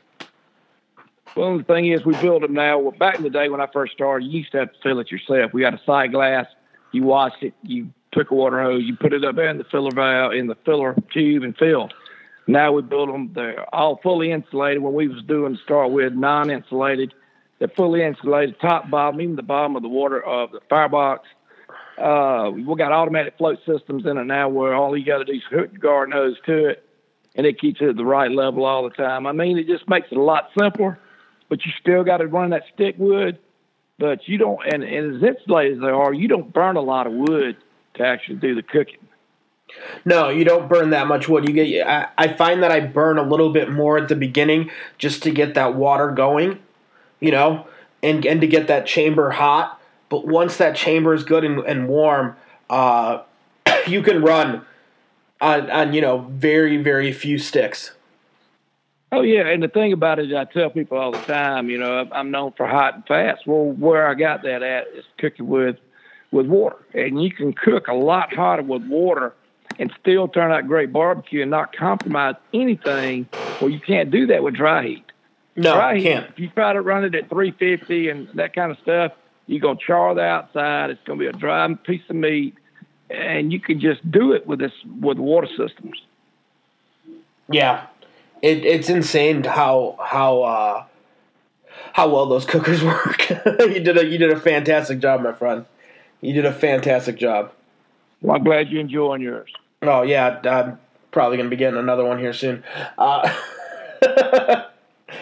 Well, 1.35 1.57
the 1.57 1.63
thing 1.63 1.87
is, 1.87 2.05
we 2.05 2.15
build 2.17 2.43
them 2.43 2.53
now. 2.53 2.77
Well, 2.77 2.91
back 2.91 3.15
in 3.15 3.23
the 3.23 3.29
day 3.29 3.49
when 3.49 3.59
I 3.59 3.67
first 3.73 3.93
started, 3.93 4.25
you 4.25 4.39
used 4.39 4.51
to 4.51 4.59
have 4.59 4.71
to 4.71 4.79
fill 4.83 4.99
it 4.99 5.11
yourself. 5.11 5.51
We 5.51 5.61
got 5.61 5.73
a 5.73 5.81
side 5.83 6.11
glass 6.11 6.45
you 6.93 7.03
wash 7.03 7.33
it, 7.41 7.53
you 7.63 7.91
took 8.11 8.31
a 8.31 8.35
water 8.35 8.61
hose, 8.61 8.83
you 8.83 8.95
put 8.95 9.13
it 9.13 9.25
up 9.25 9.37
in 9.37 9.57
the 9.57 9.63
filler 9.65 9.91
valve 9.93 10.33
in 10.33 10.47
the 10.47 10.55
filler 10.63 10.95
tube 11.13 11.43
and 11.43 11.57
fill. 11.57 11.89
Now 12.47 12.71
we 12.71 12.81
build 12.81 13.09
them; 13.09 13.31
they're 13.33 13.73
all 13.73 13.99
fully 14.03 14.31
insulated. 14.31 14.81
What 14.81 14.93
we 14.93 15.07
was 15.07 15.23
doing 15.23 15.55
to 15.55 15.63
start 15.63 15.91
with, 15.91 16.13
non-insulated. 16.13 17.13
They're 17.59 17.69
fully 17.69 18.03
insulated, 18.03 18.59
top, 18.59 18.89
bottom, 18.89 19.21
even 19.21 19.35
the 19.35 19.43
bottom 19.43 19.75
of 19.75 19.81
the 19.81 19.89
water 19.89 20.21
of 20.21 20.51
the 20.51 20.59
firebox. 20.69 21.27
Uh, 21.97 22.51
we 22.53 22.63
got 22.75 22.91
automatic 22.91 23.35
float 23.37 23.59
systems 23.65 24.05
in 24.05 24.17
it 24.17 24.25
now, 24.25 24.49
where 24.49 24.73
all 24.73 24.97
you 24.97 25.05
got 25.05 25.19
to 25.19 25.25
do 25.25 25.33
is 25.33 25.43
hook 25.49 25.69
your 25.71 25.79
garden 25.79 26.11
hose 26.11 26.35
to 26.45 26.69
it, 26.69 26.85
and 27.35 27.45
it 27.45 27.59
keeps 27.59 27.79
it 27.79 27.89
at 27.89 27.95
the 27.95 28.05
right 28.05 28.31
level 28.31 28.65
all 28.65 28.83
the 28.83 28.89
time. 28.89 29.25
I 29.25 29.31
mean, 29.31 29.57
it 29.57 29.67
just 29.67 29.87
makes 29.87 30.07
it 30.11 30.17
a 30.17 30.21
lot 30.21 30.49
simpler, 30.59 30.99
but 31.47 31.65
you 31.65 31.71
still 31.79 32.03
got 32.03 32.17
to 32.17 32.27
run 32.27 32.49
that 32.49 32.63
stick 32.73 32.95
wood 32.97 33.39
but 33.99 34.27
you 34.27 34.37
don't, 34.37 34.59
and, 34.65 34.83
and 34.83 35.15
as 35.15 35.23
insulated 35.23 35.77
as 35.77 35.81
they 35.81 35.89
are, 35.89 36.13
you 36.13 36.27
don't 36.27 36.51
burn 36.51 36.75
a 36.75 36.81
lot 36.81 37.07
of 37.07 37.13
wood 37.13 37.57
to 37.95 38.03
actually 38.05 38.35
do 38.35 38.55
the 38.55 38.63
cooking. 38.63 38.97
No, 40.05 40.29
you 40.29 40.43
don't 40.43 40.67
burn 40.67 40.91
that 40.91 41.07
much 41.07 41.27
wood. 41.27 41.47
You 41.47 41.53
get. 41.53 41.87
I, 41.87 42.09
I 42.17 42.27
find 42.33 42.61
that 42.63 42.71
I 42.71 42.79
burn 42.81 43.17
a 43.17 43.23
little 43.23 43.51
bit 43.51 43.71
more 43.71 43.97
at 43.97 44.07
the 44.07 44.15
beginning 44.15 44.69
just 44.97 45.23
to 45.23 45.31
get 45.31 45.53
that 45.55 45.75
water 45.75 46.11
going, 46.11 46.59
you 47.19 47.31
know, 47.31 47.67
and 48.01 48.25
and 48.25 48.41
to 48.41 48.47
get 48.47 48.67
that 48.67 48.85
chamber 48.85 49.31
hot. 49.31 49.81
But 50.09 50.27
once 50.27 50.57
that 50.57 50.75
chamber 50.75 51.13
is 51.13 51.23
good 51.23 51.43
and, 51.43 51.59
and 51.59 51.87
warm, 51.87 52.35
uh, 52.69 53.21
you 53.87 54.03
can 54.03 54.21
run 54.21 54.65
on, 55.41 55.71
on 55.71 55.93
you 55.93 56.01
know 56.01 56.19
very 56.29 56.77
very 56.77 57.11
few 57.11 57.37
sticks. 57.37 57.93
Oh 59.15 59.21
yeah, 59.21 59.47
and 59.47 59.61
the 59.61 59.67
thing 59.67 59.93
about 59.93 60.17
it, 60.17 60.33
I 60.33 60.45
tell 60.45 60.71
people 60.71 60.97
all 60.97 61.11
the 61.11 61.19
time, 61.19 61.69
you 61.69 61.77
know, 61.77 62.09
I'm 62.11 62.31
known 62.31 62.51
for 62.53 62.65
hot 62.65 62.95
and 62.95 63.05
fast. 63.05 63.45
Well, 63.45 63.65
where 63.65 64.07
I 64.07 64.15
got 64.15 64.41
that 64.41 64.63
at 64.63 64.87
is 64.87 65.05
cooking 65.19 65.47
with 65.47 65.77
with 66.31 66.47
water, 66.47 66.77
and 66.95 67.23
you 67.23 67.31
can 67.31 67.53
cook 67.53 67.87
a 67.87 67.93
lot 67.93 68.33
hotter 68.33 68.63
with 68.63 68.81
water 68.87 69.35
and 69.77 69.93
still 70.01 70.27
turn 70.27 70.51
out 70.51 70.67
great 70.67 70.91
barbecue 70.91 71.43
and 71.43 71.51
not 71.51 71.75
compromise 71.75 72.35
anything. 72.55 73.27
Well, 73.61 73.69
you 73.69 73.79
can't 73.79 74.09
do 74.09 74.25
that 74.27 74.41
with 74.41 74.55
dry 74.55 74.83
heat. 74.83 75.05
No, 75.55 75.75
dry 75.75 75.93
I 75.93 76.01
can't. 76.01 76.29
If 76.31 76.39
you 76.39 76.49
try 76.49 76.73
to 76.73 76.81
run 76.81 77.05
it 77.05 77.13
at 77.13 77.29
350 77.29 78.09
and 78.09 78.27
that 78.33 78.55
kind 78.55 78.71
of 78.71 78.79
stuff, 78.79 79.11
you're 79.45 79.59
gonna 79.59 79.77
char 79.77 80.15
the 80.15 80.23
outside. 80.23 80.89
It's 80.89 81.03
gonna 81.05 81.19
be 81.19 81.27
a 81.27 81.33
dry 81.33 81.71
piece 81.83 82.01
of 82.09 82.15
meat, 82.15 82.55
and 83.11 83.53
you 83.53 83.59
can 83.59 83.79
just 83.79 84.09
do 84.09 84.31
it 84.31 84.47
with 84.47 84.57
this 84.57 84.73
with 84.99 85.19
water 85.19 85.47
systems. 85.55 86.01
Yeah, 87.47 87.85
it, 88.43 88.65
it's 88.65 88.89
insane 88.89 89.45
how 89.45 89.97
how 90.03 90.43
uh, 90.43 90.85
how 91.93 92.09
well 92.09 92.27
those 92.27 92.45
cookers 92.45 92.83
work. 92.83 93.29
you 93.29 93.79
did 93.79 93.97
a 93.97 94.05
you 94.05 94.17
did 94.19 94.31
a 94.31 94.39
fantastic 94.39 94.99
job, 94.99 95.21
my 95.21 95.31
friend. 95.31 95.65
You 96.21 96.33
did 96.33 96.45
a 96.45 96.53
fantastic 96.53 97.17
job. 97.17 97.51
Well, 98.21 98.37
I'm 98.37 98.43
glad 98.43 98.69
you're 98.69 98.81
enjoying 98.81 99.21
yours. 99.21 99.51
Oh 99.81 100.03
yeah, 100.03 100.39
I'm 100.43 100.77
probably 101.11 101.37
gonna 101.37 101.49
be 101.49 101.55
getting 101.55 101.79
another 101.79 102.05
one 102.05 102.19
here 102.19 102.33
soon. 102.33 102.63
Uh, 102.97 103.33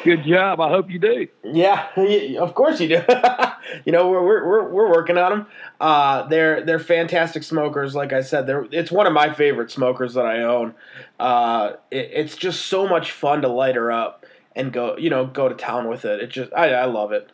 Good 0.04 0.24
job. 0.24 0.60
I 0.60 0.70
hope 0.70 0.90
you 0.90 1.00
do. 1.00 1.28
Yeah, 1.44 1.88
of 2.40 2.54
course 2.56 2.80
you 2.80 2.88
do. 2.88 3.04
you 3.86 3.92
know, 3.92 4.10
we're, 4.10 4.26
we're, 4.26 4.70
we're 4.70 4.90
working 4.90 5.18
on 5.18 5.32
them. 5.32 5.48
Uh, 5.80 6.28
they're 6.28 6.64
they're 6.66 6.80
fantastic 6.80 7.44
smokers. 7.44 7.94
Like 7.96 8.14
I 8.14 8.22
said, 8.22 8.48
they're 8.48 8.66
it's 8.72 8.92
one 8.92 9.08
of 9.08 9.14
my 9.14 9.34
favorite 9.34 9.72
smokers 9.72 10.16
that 10.16 10.26
I 10.26 10.42
own. 10.42 10.74
Uh, 11.20 11.74
it, 11.92 12.10
it's 12.14 12.36
just 12.36 12.66
so 12.66 12.88
much 12.88 13.12
fun 13.12 13.42
to 13.44 13.48
light 13.48 13.76
her 13.76 13.92
up 13.92 14.26
and 14.56 14.74
go 14.74 14.98
you 14.98 15.10
know 15.10 15.26
go 15.26 15.50
to 15.50 15.56
town 15.56 15.88
with 15.88 16.06
it. 16.06 16.22
It 16.22 16.30
just 16.30 16.52
I 16.54 16.72
I 16.74 16.86
love 16.86 17.12
it. 17.12 17.30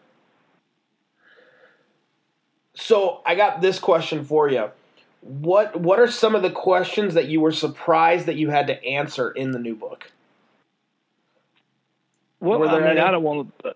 So 2.76 3.22
I 3.26 3.36
got 3.36 3.62
this 3.62 3.80
question 3.80 4.24
for 4.24 4.50
you. 4.50 4.70
What 5.22 5.80
what 5.80 6.00
are 6.00 6.10
some 6.10 6.36
of 6.36 6.42
the 6.42 6.52
questions 6.52 7.14
that 7.14 7.28
you 7.28 7.42
were 7.42 7.52
surprised 7.52 8.28
that 8.28 8.36
you 8.36 8.50
had 8.50 8.68
to 8.68 8.84
answer 8.84 9.32
in 9.32 9.52
the 9.52 9.60
new 9.60 9.76
book? 9.76 10.12
Well, 12.40 12.60
Were 12.60 12.68
I 12.68 12.78
mean, 12.80 12.88
any? 12.90 13.00
I 13.00 13.12
don't 13.12 13.24
want 13.24 13.54
to. 13.64 13.74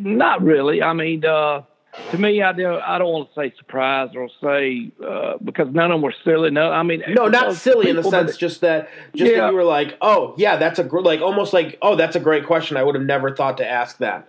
Not 0.00 0.42
really. 0.42 0.82
I 0.82 0.92
mean, 0.92 1.24
uh, 1.24 1.62
to 2.10 2.18
me, 2.18 2.42
I 2.42 2.52
don't. 2.52 2.82
I 2.82 2.98
don't 2.98 3.12
want 3.12 3.28
to 3.28 3.40
say 3.40 3.54
surprise 3.58 4.10
or 4.16 4.28
say 4.42 4.90
uh, 5.06 5.34
because 5.42 5.68
none 5.72 5.90
of 5.90 5.96
them 5.96 6.02
were 6.02 6.14
silly. 6.24 6.50
No, 6.50 6.70
I 6.70 6.82
mean, 6.82 7.02
No, 7.08 7.28
not 7.28 7.54
silly 7.54 7.90
in 7.90 7.96
the 7.96 8.02
sense, 8.02 8.32
that- 8.32 8.38
just 8.38 8.60
that, 8.62 8.88
just 9.14 9.34
that 9.34 9.50
you 9.50 9.54
were 9.54 9.64
like, 9.64 9.96
oh 10.00 10.34
yeah, 10.38 10.56
that's 10.56 10.78
a 10.78 10.84
gr- 10.84 11.00
like 11.00 11.20
almost 11.20 11.52
like, 11.52 11.78
oh, 11.82 11.96
that's 11.96 12.16
a 12.16 12.20
great 12.20 12.46
question. 12.46 12.76
I 12.76 12.82
would 12.82 12.94
have 12.94 13.04
never 13.04 13.34
thought 13.34 13.58
to 13.58 13.68
ask 13.68 13.98
that. 13.98 14.28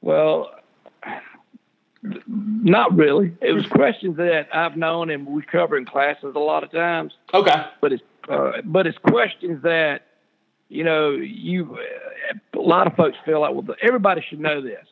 Well, 0.00 0.50
not 2.02 2.94
really. 2.94 3.34
It 3.40 3.52
was 3.52 3.66
questions 3.66 4.16
that 4.18 4.48
I've 4.52 4.76
known 4.76 5.10
and 5.10 5.26
we 5.26 5.42
cover 5.42 5.76
in 5.76 5.86
classes 5.86 6.34
a 6.34 6.38
lot 6.38 6.62
of 6.62 6.70
times. 6.70 7.14
Okay. 7.32 7.64
but 7.80 7.92
it's 7.92 8.02
uh, 8.28 8.52
but 8.64 8.86
it's 8.86 8.98
questions 8.98 9.62
that 9.62 10.02
you 10.74 10.82
know 10.82 11.10
you 11.10 11.78
a 12.52 12.58
lot 12.58 12.88
of 12.88 12.94
folks 12.96 13.16
feel 13.24 13.40
like 13.40 13.54
well 13.54 13.64
everybody 13.80 14.24
should 14.28 14.40
know 14.40 14.60
this. 14.60 14.84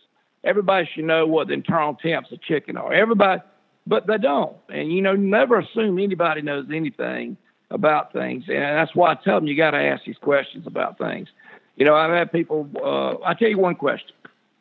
Everybody 0.45 0.88
should 0.95 1.05
know 1.05 1.27
what 1.27 1.49
the 1.49 1.55
internal 1.55 1.95
temps 1.95 2.31
of 2.31 2.40
chicken 2.40 2.77
are. 2.77 2.92
Everybody 2.92 3.42
but 3.85 4.07
they 4.07 4.18
don't. 4.18 4.57
And 4.68 4.92
you 4.92 5.03
know 5.03 5.16
never 5.16 5.59
assume 5.59 5.99
anybody 5.99 6.40
knows 6.40 6.66
anything 6.73 7.37
about 7.71 8.12
things. 8.12 8.45
And 8.47 8.62
that's 8.62 8.95
why 8.95 9.11
I 9.11 9.14
tell 9.16 9.37
them 9.40 9.49
you 9.49 9.57
got 9.57 9.73
to 9.73 9.79
ask 9.79 10.05
these 10.05 10.18
questions 10.18 10.68
about 10.68 10.99
things. 10.99 11.29
You 11.75 11.85
know 11.85 11.97
I've 11.97 12.12
had 12.12 12.31
people 12.31 12.71
uh, 12.77 13.25
I 13.27 13.35
tell 13.35 13.49
you 13.49 13.59
one 13.59 13.75
question. 13.75 14.14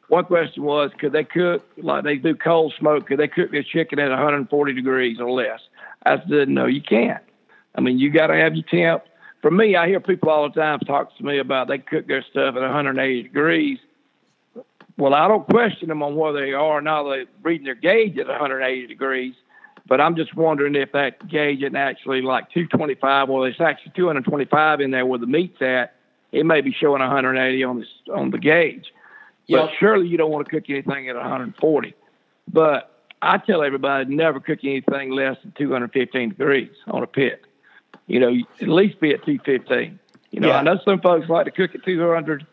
One 0.08 0.26
question 0.26 0.64
was 0.64 0.90
could 1.00 1.14
they 1.14 1.24
cook 1.24 1.64
like 1.78 2.04
they 2.04 2.16
do 2.16 2.36
cold 2.36 2.74
smoke 2.80 3.06
could 3.06 3.20
they 3.20 3.28
cook 3.28 3.52
their 3.52 3.64
chicken 3.64 4.00
at 4.00 4.10
140 4.10 4.74
degrees 4.74 5.20
or 5.20 5.30
less? 5.30 5.60
I 6.04 6.18
said 6.28 6.50
no 6.50 6.66
you 6.66 6.82
can't. 6.82 7.24
I 7.76 7.82
mean, 7.82 8.00
you 8.00 8.10
got 8.10 8.28
to 8.28 8.36
have 8.36 8.56
your 8.56 8.66
temp. 8.66 9.04
For 9.42 9.52
me, 9.52 9.76
I 9.76 9.88
hear 9.88 10.00
people 10.00 10.30
all 10.30 10.50
the 10.50 10.60
time 10.60 10.80
talk 10.80 11.16
to 11.18 11.24
me 11.24 11.40
about 11.40 11.68
they 11.68 11.80
cook 11.80 12.08
their 12.08 12.24
stuff 12.24 12.56
at 12.56 12.62
180 12.62 13.24
degrees. 13.24 13.80
Well, 14.98 15.16
I 15.16 15.28
don't 15.28 15.48
question 15.48 15.90
them 15.90 16.04
on 16.04 16.16
whether 16.16 16.42
they 16.42 16.54
are 16.54 16.78
or 16.78 16.82
not. 16.82 17.10
They're 17.10 17.26
reading 17.42 17.66
their 17.66 17.76
gauge 17.76 18.18
at 18.20 18.28
180 18.28 18.88
degrees. 18.88 19.34
But 19.88 20.00
I'm 20.00 20.16
just 20.16 20.36
wondering 20.36 20.76
if 20.76 20.92
that 20.92 21.28
gauge 21.28 21.64
isn't 21.64 21.76
actually 21.76 22.22
like 22.22 22.52
225, 22.52 23.30
well, 23.30 23.44
it's 23.44 23.60
actually 23.60 23.94
225 23.96 24.80
in 24.80 24.92
there 24.92 25.06
where 25.06 25.18
the 25.18 25.26
meat's 25.26 25.62
at. 25.62 25.96
It 26.32 26.46
may 26.46 26.62
be 26.62 26.72
showing 26.72 27.02
180 27.02 27.64
on 27.64 27.80
this 27.80 27.90
on 28.14 28.30
the 28.30 28.38
gauge. 28.38 28.94
Yep. 29.48 29.60
But 29.60 29.72
surely 29.80 30.08
you 30.08 30.18
don't 30.18 30.32
want 30.32 30.48
to 30.48 30.52
cook 30.52 30.70
anything 30.70 31.10
at 31.10 31.16
140. 31.16 31.96
But 32.54 33.02
I 33.22 33.38
tell 33.40 33.64
everybody 33.64 34.14
never 34.14 34.40
cook 34.40 34.60
anything 34.64 35.12
less 35.12 35.38
than 35.42 35.52
215 35.58 36.30
degrees 36.30 36.72
on 36.88 37.04
a 37.04 37.08
pit. 37.08 37.42
You 38.08 38.20
know, 38.20 38.36
at 38.62 38.68
least 38.68 39.00
be 39.00 39.14
at 39.14 39.24
215. 39.26 40.00
You 40.32 40.40
know, 40.40 40.48
Yeah. 40.50 40.58
I 40.60 40.64
know 40.64 40.80
some 40.84 41.00
folks 41.02 41.30
like 41.30 41.46
to 41.46 41.52
cook 41.52 41.76
at 41.76 41.84
200, 41.84 42.46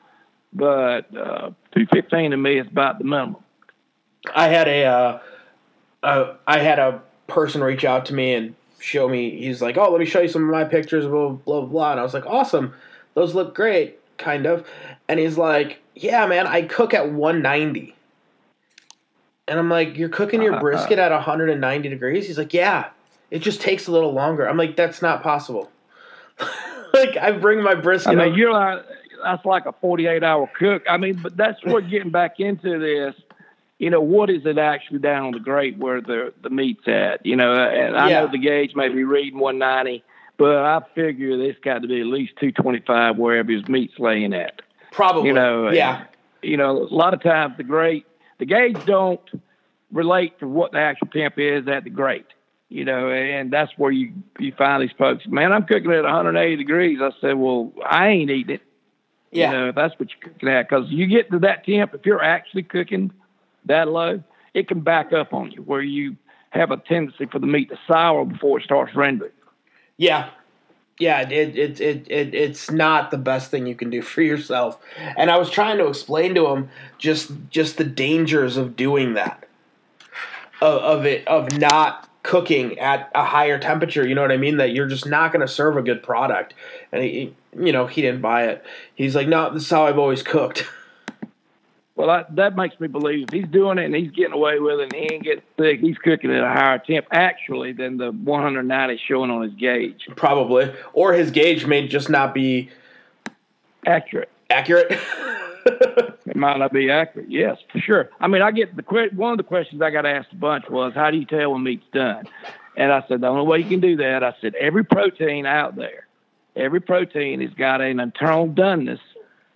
but 0.52 1.16
uh, 1.16 1.50
215 1.72 2.30
to 2.32 2.36
me 2.36 2.58
is 2.58 2.66
about 2.66 2.98
the 2.98 3.04
minimum. 3.04 3.36
I 4.34 4.48
had 4.48 4.68
a, 4.68 4.84
uh, 4.84 5.18
uh, 6.02 6.34
I 6.46 6.58
had 6.58 6.78
a 6.78 7.00
person 7.26 7.62
reach 7.62 7.84
out 7.84 8.06
to 8.06 8.14
me 8.14 8.34
and 8.34 8.54
show 8.80 9.08
me. 9.08 9.30
He's 9.38 9.60
like, 9.62 9.76
"Oh, 9.76 9.90
let 9.90 10.00
me 10.00 10.06
show 10.06 10.20
you 10.20 10.28
some 10.28 10.44
of 10.44 10.50
my 10.50 10.64
pictures." 10.64 11.06
Blah 11.06 11.30
blah 11.30 11.60
blah. 11.60 11.62
blah. 11.62 11.90
And 11.92 12.00
I 12.00 12.02
was 12.02 12.14
like, 12.14 12.26
"Awesome, 12.26 12.74
those 13.14 13.34
look 13.34 13.54
great." 13.54 13.98
Kind 14.18 14.46
of. 14.46 14.66
And 15.08 15.18
he's 15.20 15.38
like, 15.38 15.80
"Yeah, 15.94 16.26
man, 16.26 16.46
I 16.46 16.62
cook 16.62 16.94
at 16.94 17.10
190." 17.12 17.94
And 19.46 19.58
I'm 19.58 19.70
like, 19.70 19.96
"You're 19.96 20.08
cooking 20.08 20.42
your 20.42 20.54
Uh, 20.56 20.60
brisket 20.60 20.98
at 20.98 21.12
190 21.12 21.88
degrees?" 21.88 22.26
He's 22.26 22.38
like, 22.38 22.52
"Yeah, 22.52 22.90
it 23.30 23.40
just 23.40 23.60
takes 23.60 23.86
a 23.86 23.92
little 23.92 24.12
longer." 24.12 24.48
I'm 24.48 24.56
like, 24.56 24.76
"That's 24.76 25.02
not 25.02 25.22
possible." 25.22 25.70
like, 26.94 27.16
I 27.16 27.32
bring 27.32 27.62
my 27.62 27.74
brisket. 27.74 28.12
I 28.12 28.14
mean, 28.16 28.32
up- 28.32 28.38
you're 28.38 28.52
like, 28.52 28.84
that's 29.22 29.44
like 29.44 29.66
a 29.66 29.72
48 29.72 30.22
hour 30.22 30.48
cook. 30.58 30.82
I 30.88 30.96
mean, 30.96 31.18
but 31.22 31.36
that's 31.36 31.62
what 31.64 31.88
getting 31.88 32.10
back 32.10 32.38
into 32.40 32.78
this. 32.78 33.14
You 33.78 33.90
know, 33.90 34.00
what 34.00 34.28
is 34.30 34.44
it 34.44 34.58
actually 34.58 34.98
down 34.98 35.26
on 35.26 35.32
the 35.32 35.40
grate 35.40 35.78
where 35.78 36.00
the 36.00 36.32
the 36.42 36.50
meat's 36.50 36.86
at? 36.88 37.24
You 37.24 37.36
know, 37.36 37.52
and 37.52 37.96
I 37.96 38.10
Yeah. 38.10 38.20
know 38.20 38.28
the 38.32 38.38
gauge 38.38 38.74
may 38.74 38.88
be 38.88 39.04
reading 39.04 39.38
190, 39.38 40.02
but 40.36 40.56
I 40.56 40.80
figure 40.94 41.40
it's 41.42 41.60
got 41.60 41.82
to 41.82 41.88
be 41.88 42.00
at 42.00 42.06
least 42.06 42.34
225 42.40 43.16
wherever 43.18 43.50
his 43.52 43.66
meat's 43.68 43.98
laying 43.98 44.32
at. 44.34 44.62
probably. 44.90 45.28
you 45.28 45.32
know, 45.34 45.70
yeah. 45.70 46.04
you 46.42 46.56
know, 46.56 46.78
a 46.78 46.90
lot 46.94 47.14
of 47.14 47.22
times 47.22 47.56
the 47.56 47.62
grate, 47.62 48.06
the 48.38 48.46
gauge 48.46 48.84
don't 48.84 49.20
relate 49.92 50.38
to 50.40 50.48
what 50.48 50.72
the 50.72 50.78
actual 50.78 51.06
temp 51.08 51.38
is 51.38 51.68
at 51.68 51.84
the 51.84 51.90
grate. 51.90 52.26
You 52.70 52.84
know, 52.84 53.10
and 53.10 53.50
that's 53.50 53.72
where 53.78 53.90
you 53.90 54.12
you 54.38 54.52
find 54.52 54.82
these 54.82 54.94
folks. 54.98 55.26
Man, 55.26 55.52
I'm 55.52 55.64
cooking 55.64 55.90
at 55.90 56.04
180 56.04 56.56
degrees. 56.56 56.98
I 57.00 57.10
said, 57.20 57.38
well, 57.38 57.72
I 57.84 58.08
ain't 58.08 58.30
eating 58.30 58.56
it. 58.56 58.62
Yeah. 59.30 59.50
You 59.50 59.56
know, 59.56 59.68
if 59.68 59.74
that's 59.74 59.98
what 59.98 60.10
you're 60.10 60.32
cooking 60.32 60.48
at, 60.48 60.68
because 60.68 60.88
you 60.88 61.06
get 61.06 61.30
to 61.30 61.38
that 61.40 61.64
temp, 61.64 61.94
if 61.94 62.04
you're 62.04 62.22
actually 62.22 62.64
cooking 62.64 63.10
that 63.66 63.88
low, 63.88 64.22
it 64.54 64.68
can 64.68 64.80
back 64.80 65.12
up 65.12 65.32
on 65.32 65.50
you 65.50 65.62
where 65.62 65.82
you 65.82 66.16
have 66.50 66.70
a 66.70 66.76
tendency 66.78 67.26
for 67.26 67.38
the 67.38 67.46
meat 67.46 67.68
to 67.70 67.78
sour 67.86 68.24
before 68.24 68.58
it 68.58 68.64
starts 68.64 68.94
rendering. 68.94 69.32
Yeah. 69.96 70.30
Yeah, 70.98 71.28
it, 71.28 71.56
it, 71.56 71.80
it, 71.80 72.10
it, 72.10 72.34
it's 72.34 72.70
not 72.72 73.12
the 73.12 73.18
best 73.18 73.52
thing 73.52 73.66
you 73.66 73.76
can 73.76 73.88
do 73.88 74.02
for 74.02 74.20
yourself. 74.20 74.78
And 75.16 75.30
I 75.30 75.38
was 75.38 75.48
trying 75.48 75.78
to 75.78 75.86
explain 75.86 76.34
to 76.34 76.48
him 76.48 76.70
just 76.98 77.30
just 77.50 77.76
the 77.76 77.84
dangers 77.84 78.56
of 78.56 78.74
doing 78.74 79.14
that. 79.14 79.46
Of, 80.60 80.82
of 80.82 81.06
it 81.06 81.28
of 81.28 81.56
not 81.56 82.07
cooking 82.22 82.78
at 82.78 83.10
a 83.14 83.24
higher 83.24 83.58
temperature, 83.58 84.06
you 84.06 84.14
know 84.14 84.22
what 84.22 84.32
I 84.32 84.36
mean? 84.36 84.56
That 84.58 84.72
you're 84.72 84.86
just 84.88 85.06
not 85.06 85.32
going 85.32 85.46
to 85.46 85.52
serve 85.52 85.76
a 85.76 85.82
good 85.82 86.02
product. 86.02 86.54
And 86.92 87.02
he, 87.02 87.34
you 87.58 87.72
know, 87.72 87.86
he 87.86 88.02
didn't 88.02 88.20
buy 88.20 88.46
it. 88.46 88.64
He's 88.94 89.14
like, 89.14 89.28
"No, 89.28 89.52
this 89.52 89.64
is 89.64 89.70
how 89.70 89.86
I've 89.86 89.98
always 89.98 90.22
cooked." 90.22 90.66
Well, 91.98 92.10
I, 92.10 92.24
that 92.34 92.54
makes 92.54 92.78
me 92.78 92.86
believe 92.86 93.24
if 93.26 93.34
he's 93.34 93.48
doing 93.48 93.76
it 93.78 93.86
and 93.86 93.92
he's 93.92 94.12
getting 94.12 94.32
away 94.32 94.60
with 94.60 94.78
it 94.78 94.82
and 94.84 94.94
he 94.94 95.12
ain't 95.12 95.24
getting 95.24 95.42
sick, 95.58 95.80
he's 95.80 95.98
cooking 95.98 96.30
at 96.30 96.44
a 96.44 96.48
higher 96.48 96.78
temp 96.78 97.06
actually 97.10 97.72
than 97.72 97.96
the 97.96 98.12
190 98.12 99.02
showing 99.04 99.32
on 99.32 99.42
his 99.42 99.52
gauge. 99.54 100.08
Probably. 100.14 100.72
Or 100.92 101.12
his 101.12 101.32
gauge 101.32 101.66
may 101.66 101.88
just 101.88 102.08
not 102.08 102.34
be 102.34 102.70
Accurate. 103.84 104.30
accurate. 104.48 104.96
It 105.66 106.36
might 106.36 106.58
not 106.58 106.72
be 106.72 106.90
accurate. 106.90 107.30
Yes, 107.30 107.58
for 107.72 107.78
sure. 107.78 108.10
I 108.20 108.26
mean, 108.26 108.42
I 108.42 108.50
get 108.50 108.76
the 108.76 108.82
que- 108.82 109.10
one 109.14 109.32
of 109.32 109.38
the 109.38 109.44
questions 109.44 109.80
I 109.82 109.90
got 109.90 110.06
asked 110.06 110.32
a 110.32 110.36
bunch 110.36 110.68
was, 110.68 110.92
"How 110.94 111.10
do 111.10 111.16
you 111.16 111.24
tell 111.24 111.52
when 111.52 111.62
meat's 111.62 111.86
done?" 111.92 112.26
And 112.76 112.92
I 112.92 113.02
said, 113.08 113.20
"The 113.20 113.28
only 113.28 113.46
way 113.46 113.58
you 113.58 113.68
can 113.68 113.80
do 113.80 113.96
that," 113.96 114.22
I 114.22 114.34
said, 114.40 114.54
"every 114.54 114.84
protein 114.84 115.46
out 115.46 115.76
there, 115.76 116.06
every 116.54 116.80
protein 116.80 117.40
has 117.40 117.54
got 117.54 117.80
an 117.80 117.98
internal 117.98 118.46
doneness 118.48 119.00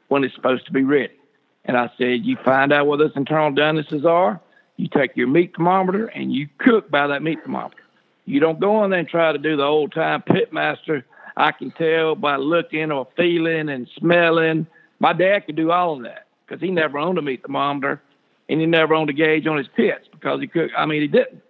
when 0.09 0.25
it's 0.25 0.35
supposed 0.35 0.67
to 0.67 0.73
be 0.73 0.83
ready." 0.83 1.12
And 1.65 1.77
I 1.77 1.91
said, 1.99 2.25
"You 2.25 2.37
find 2.37 2.73
out 2.73 2.87
what 2.87 2.99
those 2.99 3.17
internal 3.17 3.53
donenesses 3.53 4.05
are. 4.05 4.41
You 4.77 4.88
take 4.88 5.17
your 5.17 5.29
meat 5.29 5.55
thermometer 5.57 6.07
and 6.07 6.33
you 6.33 6.49
cook 6.59 6.91
by 6.91 7.07
that 7.07 7.23
meat 7.23 7.43
thermometer. 7.45 7.83
You 8.25 8.41
don't 8.41 8.59
go 8.59 8.83
in 8.85 8.91
there 8.91 9.01
and 9.01 9.09
try 9.09 9.31
to 9.33 9.38
do 9.38 9.57
the 9.57 9.65
old 9.65 9.93
time 9.93 10.23
pitmaster. 10.23 11.05
I 11.37 11.53
can 11.53 11.71
tell 11.71 12.15
by 12.15 12.37
looking 12.37 12.91
or 12.91 13.07
feeling 13.17 13.69
and 13.69 13.88
smelling. 13.99 14.67
My 15.03 15.12
dad 15.12 15.47
could 15.47 15.57
do 15.57 15.73
all 15.73 15.97
of 15.97 16.05
that 16.05 16.29
because 16.47 16.62
he 16.62 16.71
never 16.71 16.97
owned 16.97 17.19
a 17.19 17.23
meat 17.23 17.43
thermometer 17.43 18.01
and 18.49 18.61
he 18.61 18.67
never 18.67 18.95
owned 18.95 19.11
a 19.11 19.12
gauge 19.12 19.49
on 19.49 19.59
his 19.59 19.67
pits 19.67 20.07
because 20.12 20.41
he 20.41 20.47
could. 20.47 20.71
I 20.79 20.87
mean, 20.87 21.03
he 21.03 21.09
didn't. 21.09 21.43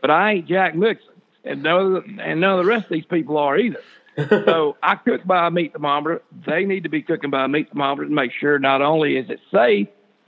But 0.00 0.10
I 0.10 0.32
ain't 0.32 0.48
Jack 0.48 0.74
Mixon, 0.74 1.14
and 1.44 1.62
none 1.62 1.80
of 1.80 1.92
the, 1.92 2.22
and 2.22 2.40
none 2.40 2.58
of 2.58 2.64
the 2.64 2.68
rest 2.68 2.86
of 2.86 2.90
these 2.90 3.04
people 3.04 3.38
are 3.38 3.56
either. 3.56 3.80
so 4.18 4.76
I 4.82 4.96
cook 4.96 5.24
by 5.24 5.46
a 5.46 5.52
meat 5.52 5.72
thermometer. 5.72 6.20
They 6.46 6.64
need 6.64 6.82
to 6.82 6.88
be 6.88 7.00
cooking 7.00 7.30
by 7.30 7.44
a 7.44 7.48
meat 7.48 7.68
thermometer 7.68 8.08
to 8.08 8.12
make 8.12 8.32
sure 8.32 8.58
not 8.58 8.82
only 8.82 9.16
is 9.16 9.30
it 9.30 9.38
safe, 9.52 9.86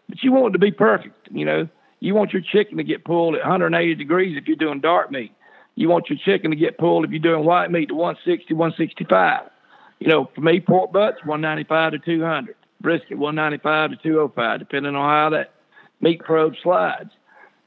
but 0.09 0.23
you 0.23 0.31
want 0.31 0.51
it 0.51 0.53
to 0.53 0.61
be 0.61 0.71
perfect. 0.71 1.29
You 1.33 1.47
know, 1.47 1.69
you 1.99 2.15
want 2.15 2.33
your 2.33 2.43
chicken 2.43 2.77
to 2.77 2.85
get 2.85 3.05
pulled 3.05 3.35
at 3.35 3.41
180 3.41 3.97
degrees 3.97 4.39
if 4.39 4.47
you're 4.47 4.57
doing 4.57 4.79
dark 4.79 5.11
meat. 5.11 5.33
You 5.75 5.89
want 5.89 6.09
your 6.09 6.19
chicken 6.25 6.53
to 6.53 6.57
get 6.57 6.79
pulled 6.79 7.05
if 7.05 7.11
you're 7.11 7.19
doing 7.19 7.45
white 7.45 7.73
meat 7.73 7.89
to 7.89 7.95
160, 7.95 8.55
165. 8.55 9.51
You 9.99 10.07
know, 10.07 10.31
for 10.33 10.43
me, 10.43 10.61
pork 10.61 10.93
butts 10.93 11.19
195 11.25 11.93
to 11.93 11.99
200, 11.99 12.55
brisket 12.81 13.19
195 13.19 13.91
to 13.91 13.97
205, 13.97 14.59
depending 14.59 14.95
on 14.95 15.09
how 15.09 15.31
that 15.31 15.53
meat 16.01 16.21
probe 16.21 16.55
slides. 16.63 17.11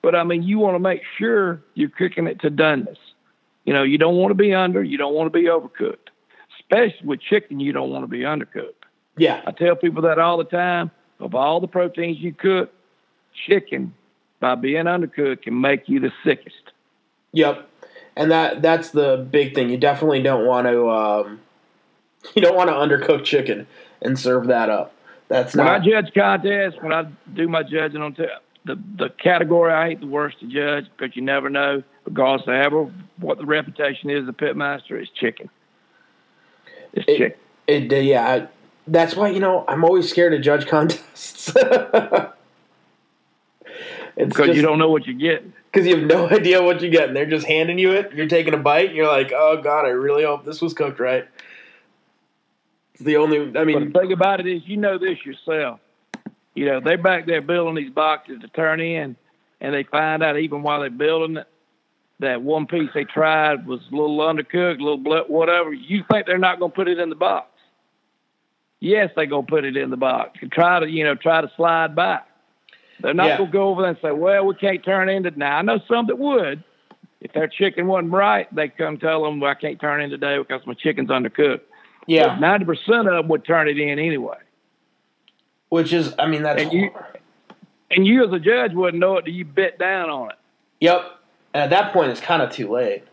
But 0.02 0.15
I 0.15 0.24
mean, 0.24 0.43
you 0.43 0.60
want 0.60 0.76
to 0.76 0.80
make 0.80 1.02
sure 1.17 1.62
you're 1.74 1.89
cooking 1.89 2.28
it 2.28 2.41
to 2.41 2.50
doneness. 2.50 2.97
You 3.65 3.74
know, 3.74 3.84
you 3.84 3.97
don't 3.97 4.15
want 4.15 4.32
to 4.32 4.36
be 4.36 4.54
under, 4.54 4.84
you 4.84 4.97
don't 4.97 5.13
want 5.13 5.32
to 5.32 5.38
be 5.38 5.45
overcooked. 5.45 6.10
Especially 6.60 7.06
with 7.06 7.21
chicken, 7.21 7.60
you 7.60 7.71
don't 7.71 7.89
want 7.89 8.04
to 8.04 8.08
be 8.08 8.19
undercooked. 8.21 8.74
yeah. 9.17 9.41
I 9.45 9.52
tell 9.52 9.76
people 9.76 10.04
that 10.04 10.19
all 10.19 10.38
the 10.38 10.43
time. 10.45 10.91
Of 11.19 11.36
all 11.36 11.60
the 11.60 11.67
proteins 11.67 12.17
you 12.17 12.34
cook, 12.34 12.74
chicken, 13.45 13.93
by 14.39 14.56
being 14.56 14.86
undercooked, 14.86 15.43
can 15.43 15.62
make 15.62 15.88
you 15.88 16.00
the 16.00 16.12
sickest. 16.24 16.71
Yep, 17.34 17.69
and 18.15 18.32
that 18.32 18.63
that's 18.63 18.89
the 18.89 19.26
big 19.30 19.54
thing. 19.54 19.69
You 19.69 19.78
definitely 19.78 20.24
don't 20.24 20.47
want 20.47 20.65
to 20.65 20.89
um, 20.89 21.39
you 22.36 22.41
don't 22.41 22.56
want 22.56 22.69
to 22.69 22.74
undercook 22.74 23.24
chicken 23.24 23.67
and 24.02 24.17
serve 24.17 24.47
that 24.47 24.69
up. 24.69 24.93
That's 25.32 25.56
When 25.56 25.65
I 25.65 25.80
judge 25.80 26.13
contests, 26.13 26.76
when 26.82 26.91
I 26.91 27.06
do 27.34 27.48
my 27.48 27.63
judging 27.63 28.02
on 28.02 28.13
t- 28.13 28.26
the 28.65 28.76
the 28.98 29.10
category 29.12 29.72
I 29.72 29.88
hate 29.88 30.02
the 30.02 30.06
worst 30.08 30.41
to 30.41 30.46
judge 30.48 30.88
because 30.98 31.15
you 31.15 31.22
never 31.22 31.50
know, 31.50 31.82
regardless 32.06 32.46
of 32.50 32.54
ever 32.54 32.91
what 33.17 33.38
the 33.38 33.46
reputation 33.46 34.10
is 34.10 34.26
the 34.26 34.34
pitmaster, 34.34 35.02
is 35.02 35.08
chicken. 35.10 35.50
It's 36.91 37.06
It- 37.08 37.17
chicken. 37.17 37.39
it. 37.67 37.94
uh, 37.94 37.96
Yeah, 37.96 38.48
That's 38.88 39.15
why 39.15 39.30
you 39.30 39.39
know 39.39 39.63
I'm 39.70 39.86
always 39.86 40.10
scared 40.10 40.34
to 40.34 40.39
judge 40.39 40.67
contests. 40.76 41.54
because 44.17 44.56
you 44.56 44.62
don't 44.62 44.80
know 44.80 44.89
what 44.89 45.06
you're 45.08 45.15
getting. 45.15 45.54
Because 45.72 45.88
you 45.88 45.96
have 45.96 46.06
no 46.06 46.30
idea 46.32 46.62
what 46.62 46.82
you're 46.82 46.91
getting. 46.91 47.13
They're 47.13 47.26
just 47.26 47.48
handing 47.48 47.80
you 47.80 47.91
it. 47.94 48.12
You're 48.13 48.28
taking 48.28 48.54
a 48.54 48.58
bite. 48.58 48.88
And 48.88 48.96
you're 48.98 49.08
like, 49.08 49.32
oh 49.34 49.62
god, 49.62 49.86
I 49.86 49.89
really 49.91 50.24
hope 50.26 50.44
this 50.44 50.62
was 50.62 50.74
cooked 50.74 51.00
right. 51.00 51.26
It's 53.01 53.07
the 53.07 53.17
only. 53.17 53.57
I 53.57 53.63
mean, 53.63 53.89
but 53.89 53.93
the 53.93 53.99
thing 53.99 54.13
about 54.13 54.39
it 54.39 54.47
is, 54.47 54.61
you 54.65 54.77
know 54.77 54.99
this 54.99 55.17
yourself. 55.25 55.79
You 56.53 56.65
know 56.65 56.79
they're 56.79 56.99
back 56.99 57.25
there 57.25 57.41
building 57.41 57.75
these 57.75 57.91
boxes 57.91 58.39
to 58.41 58.47
turn 58.49 58.79
in, 58.79 59.15
and 59.59 59.73
they 59.73 59.83
find 59.83 60.21
out 60.21 60.37
even 60.37 60.61
while 60.61 60.81
they're 60.81 60.91
building 60.91 61.37
it 61.37 61.47
that 62.19 62.43
one 62.43 62.67
piece 62.67 62.91
they 62.93 63.03
tried 63.03 63.65
was 63.65 63.79
a 63.91 63.95
little 63.95 64.19
undercooked, 64.19 64.79
a 64.79 64.83
little 64.83 64.97
blood, 64.97 65.23
whatever. 65.27 65.73
You 65.73 66.03
think 66.11 66.27
they're 66.27 66.37
not 66.37 66.59
going 66.59 66.69
to 66.71 66.75
put 66.75 66.87
it 66.87 66.99
in 66.99 67.09
the 67.09 67.15
box? 67.15 67.47
Yes, 68.79 69.09
they're 69.15 69.25
going 69.25 69.47
to 69.47 69.49
put 69.49 69.65
it 69.65 69.75
in 69.75 69.89
the 69.89 69.97
box 69.97 70.37
and 70.39 70.51
try 70.51 70.79
to, 70.79 70.87
you 70.87 71.03
know, 71.03 71.15
try 71.15 71.41
to 71.41 71.51
slide 71.57 71.95
by. 71.95 72.19
They're 73.01 73.15
not 73.15 73.27
yeah. 73.27 73.37
going 73.37 73.49
to 73.49 73.53
go 73.53 73.69
over 73.69 73.81
there 73.81 73.89
and 73.89 73.99
say, 74.03 74.11
well, 74.11 74.45
we 74.45 74.53
can't 74.53 74.85
turn 74.85 75.09
into 75.09 75.31
now. 75.31 75.57
I 75.57 75.61
know 75.63 75.79
some 75.87 76.05
that 76.07 76.19
would. 76.19 76.63
If 77.21 77.33
their 77.33 77.47
chicken 77.47 77.87
wasn't 77.87 78.13
right, 78.13 78.53
they 78.55 78.69
come 78.69 78.97
tell 78.97 79.23
them, 79.23 79.39
well, 79.39 79.49
I 79.49 79.55
can't 79.55 79.81
turn 79.81 80.01
in 80.01 80.11
today 80.11 80.37
because 80.37 80.61
my 80.67 80.75
chicken's 80.75 81.09
undercooked. 81.09 81.61
Yeah. 82.07 82.37
90% 82.37 82.99
of 82.99 83.05
them 83.05 83.27
would 83.29 83.45
turn 83.45 83.67
it 83.67 83.77
in 83.77 83.99
anyway. 83.99 84.37
Which 85.69 85.93
is, 85.93 86.13
I 86.19 86.27
mean, 86.27 86.43
that's. 86.43 86.61
And 86.61 86.73
you, 86.73 86.91
and 87.89 88.05
you 88.05 88.25
as 88.25 88.33
a 88.33 88.39
judge 88.39 88.73
wouldn't 88.73 88.99
know 88.99 89.17
it 89.17 89.27
you 89.27 89.45
bit 89.45 89.79
down 89.79 90.09
on 90.09 90.31
it. 90.31 90.37
Yep. 90.81 91.01
And 91.53 91.63
at 91.63 91.69
that 91.69 91.93
point, 91.93 92.11
it's 92.11 92.21
kind 92.21 92.41
of 92.41 92.51
too 92.51 92.69
late. 92.69 93.03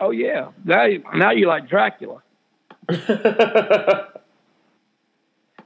Oh, 0.00 0.10
yeah. 0.10 0.50
Now, 0.64 0.86
now 1.14 1.30
you're 1.30 1.48
like 1.48 1.68
Dracula. 1.68 2.22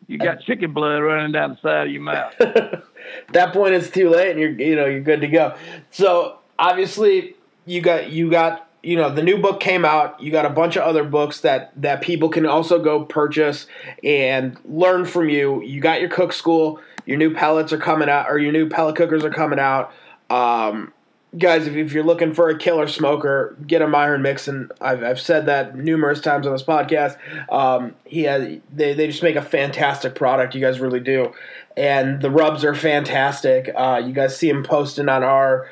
you 0.08 0.18
got 0.18 0.40
chicken 0.40 0.72
blood 0.72 0.98
running 0.98 1.32
down 1.32 1.50
the 1.50 1.56
side 1.60 1.86
of 1.86 1.92
your 1.92 2.02
mouth. 2.02 2.34
that 3.32 3.52
point, 3.52 3.74
it's 3.74 3.90
too 3.90 4.10
late, 4.10 4.32
and 4.32 4.40
you're 4.40 4.50
you 4.50 4.74
know 4.74 4.86
you're 4.86 5.00
good 5.00 5.20
to 5.20 5.28
go. 5.28 5.54
So 5.90 6.38
obviously, 6.58 7.36
you 7.64 7.80
got 7.80 8.10
you 8.10 8.28
got 8.28 8.68
you 8.82 8.96
know 8.96 9.14
the 9.14 9.22
new 9.22 9.38
book 9.38 9.60
came 9.60 9.84
out. 9.84 10.20
You 10.20 10.32
got 10.32 10.44
a 10.44 10.50
bunch 10.50 10.76
of 10.76 10.82
other 10.82 11.04
books 11.04 11.40
that 11.40 11.72
that 11.80 12.02
people 12.02 12.28
can 12.28 12.46
also 12.46 12.82
go 12.82 13.04
purchase 13.04 13.66
and 14.02 14.56
learn 14.64 15.04
from 15.04 15.28
you. 15.28 15.62
You 15.62 15.80
got 15.80 16.00
your 16.00 16.10
cook 16.10 16.32
school. 16.32 16.80
Your 17.06 17.16
new 17.16 17.34
pellets 17.34 17.72
are 17.72 17.78
coming 17.78 18.08
out, 18.08 18.28
or 18.28 18.38
your 18.38 18.52
new 18.52 18.68
pellet 18.68 18.96
cookers 18.96 19.24
are 19.24 19.30
coming 19.30 19.58
out. 19.58 19.92
Um, 20.30 20.92
guys, 21.36 21.66
if, 21.66 21.74
if, 21.74 21.92
you're 21.92 22.04
looking 22.04 22.32
for 22.32 22.48
a 22.48 22.58
killer 22.58 22.86
smoker, 22.86 23.56
get 23.66 23.82
a 23.82 23.88
Myron 23.88 24.22
Mixon. 24.22 24.70
I've, 24.80 25.02
I've 25.02 25.20
said 25.20 25.46
that 25.46 25.76
numerous 25.76 26.20
times 26.20 26.46
on 26.46 26.52
this 26.52 26.62
podcast. 26.62 27.16
Um, 27.50 27.94
he 28.04 28.22
has 28.22 28.58
they, 28.72 28.94
they 28.94 29.06
just 29.06 29.22
make 29.22 29.36
a 29.36 29.42
fantastic 29.42 30.14
product. 30.14 30.54
You 30.54 30.60
guys 30.60 30.80
really 30.80 31.00
do, 31.00 31.32
and 31.76 32.20
the 32.20 32.30
rubs 32.30 32.64
are 32.64 32.74
fantastic. 32.74 33.70
Uh, 33.74 34.02
you 34.04 34.12
guys 34.12 34.36
see 34.36 34.48
him 34.48 34.62
posting 34.62 35.08
on 35.08 35.22
our 35.22 35.68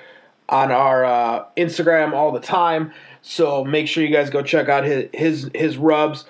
on 0.51 0.71
our 0.73 1.05
uh, 1.05 1.45
Instagram 1.57 2.13
all 2.13 2.33
the 2.33 2.41
time. 2.41 2.93
So 3.23 3.65
make 3.65 3.87
sure 3.89 4.05
you 4.05 4.13
guys 4.13 4.29
go 4.29 4.43
check 4.43 4.69
out 4.69 4.85
his 4.85 5.09
his 5.13 5.51
his 5.55 5.77
rubs. 5.79 6.27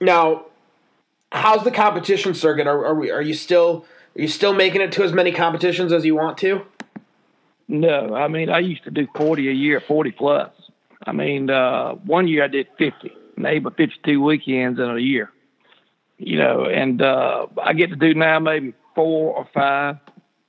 Now, 0.00 0.46
how's 1.32 1.64
the 1.64 1.70
competition 1.70 2.34
circuit? 2.34 2.66
Are, 2.66 2.86
are 2.86 2.94
we 2.94 3.10
are 3.10 3.22
you 3.22 3.34
still 3.34 3.84
are 4.16 4.22
you 4.22 4.28
still 4.28 4.52
making 4.54 4.82
it 4.82 4.92
to 4.92 5.02
as 5.02 5.12
many 5.12 5.32
competitions 5.32 5.92
as 5.92 6.04
you 6.04 6.14
want 6.14 6.38
to? 6.38 6.62
No, 7.68 8.14
I 8.14 8.28
mean 8.28 8.50
I 8.50 8.58
used 8.58 8.84
to 8.84 8.90
do 8.90 9.08
forty 9.16 9.48
a 9.48 9.52
year, 9.52 9.80
forty 9.80 10.12
plus. 10.12 10.50
I 11.04 11.12
mean, 11.12 11.50
uh, 11.50 11.94
one 11.94 12.28
year 12.28 12.44
I 12.44 12.48
did 12.48 12.68
fifty, 12.78 13.12
maybe 13.36 13.68
fifty-two 13.70 14.22
weekends 14.22 14.78
in 14.78 14.88
a 14.88 14.98
year. 14.98 15.30
You 16.18 16.38
know, 16.38 16.66
and 16.66 17.02
uh, 17.02 17.46
I 17.60 17.72
get 17.72 17.90
to 17.90 17.96
do 17.96 18.14
now 18.14 18.38
maybe 18.38 18.74
four 18.94 19.34
or 19.34 19.48
five. 19.52 19.96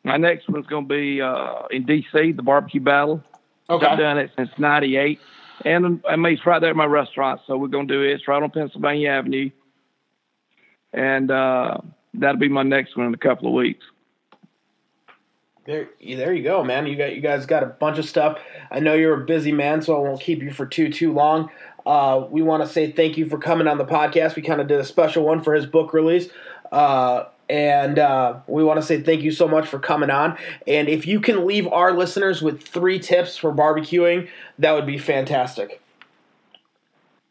My 0.04 0.18
next 0.18 0.50
one's 0.50 0.68
going 0.68 0.88
to 0.88 0.94
be 0.94 1.22
uh, 1.22 1.63
in 1.72 1.86
D.C. 1.86 2.34
the 2.34 2.44
barbecue 2.44 2.82
battle. 2.82 3.24
Okay. 3.70 3.86
I've 3.86 3.98
done 3.98 4.18
it 4.18 4.32
since 4.36 4.50
'98, 4.58 5.20
and 5.63 6.04
I 6.08 6.16
mean 6.18 6.34
it's 6.34 6.46
right 6.46 6.60
there 6.60 6.72
at 6.72 6.76
my 6.76 6.86
restaurant. 6.86 7.42
So 7.48 7.58
we're 7.58 7.70
going 7.70 7.88
to 7.88 7.94
do 7.94 8.02
it. 8.02 8.13
It's 8.13 8.28
right 8.28 8.44
on 8.44 8.52
Pennsylvania 8.52 9.10
Avenue, 9.10 9.50
and 10.92 11.32
uh, 11.32 11.78
that'll 12.13 12.39
be 12.39 12.50
my 12.50 12.63
next 12.63 12.98
one 12.98 13.08
in 13.08 13.13
a 13.13 13.18
couple 13.18 13.48
of 13.48 13.54
weeks. 13.54 13.86
There, 15.66 15.88
there 16.02 16.34
you 16.34 16.44
go, 16.44 16.62
man. 16.63 16.88
You 16.88 16.98
got 16.98 17.16
you 17.16 17.22
guys 17.22 17.46
got 17.46 17.63
a 17.63 17.68
bunch 17.68 17.98
of 17.98 18.06
stuff. 18.06 18.39
I 18.70 18.82
know 18.82 18.96
you're 18.96 19.22
a 19.22 19.26
busy 19.26 19.54
man, 19.54 19.82
so 19.82 19.96
I 19.96 20.00
won't 20.00 20.20
keep 20.20 20.42
you 20.42 20.52
for 20.52 20.66
too 20.66 20.92
too 20.92 21.13
long. 21.13 21.50
Uh, 21.86 22.26
we 22.30 22.42
want 22.42 22.63
to 22.63 22.70
say 22.70 22.92
thank 22.92 23.18
you 23.18 23.26
for 23.26 23.38
coming 23.38 23.68
on 23.68 23.78
the 23.78 23.86
podcast. 23.86 24.36
We 24.36 24.42
kind 24.42 24.60
of 24.60 24.68
did 24.68 24.80
a 24.80 24.86
special 24.86 25.24
one 25.24 25.42
for 25.42 25.54
his 25.54 25.66
book 25.66 25.94
release, 25.94 26.28
uh, 26.72 27.26
and 27.50 28.00
uh, 28.00 28.40
we 28.48 28.64
want 28.64 28.80
to 28.80 28.86
say 28.86 29.02
thank 29.02 29.22
you 29.22 29.32
so 29.32 29.48
much 29.48 29.68
for 29.68 29.80
coming 29.80 30.10
on. 30.10 30.38
And 30.68 30.88
if 30.88 31.06
you 31.06 31.20
can 31.20 31.46
leave 31.46 31.68
our 31.68 31.94
listeners 31.94 32.42
with 32.42 32.64
three 32.64 33.00
tips 33.00 33.38
for 33.38 33.54
barbecuing, 33.54 34.30
that 34.60 34.74
would 34.74 34.86
be 34.86 34.98
fantastic. 34.98 35.82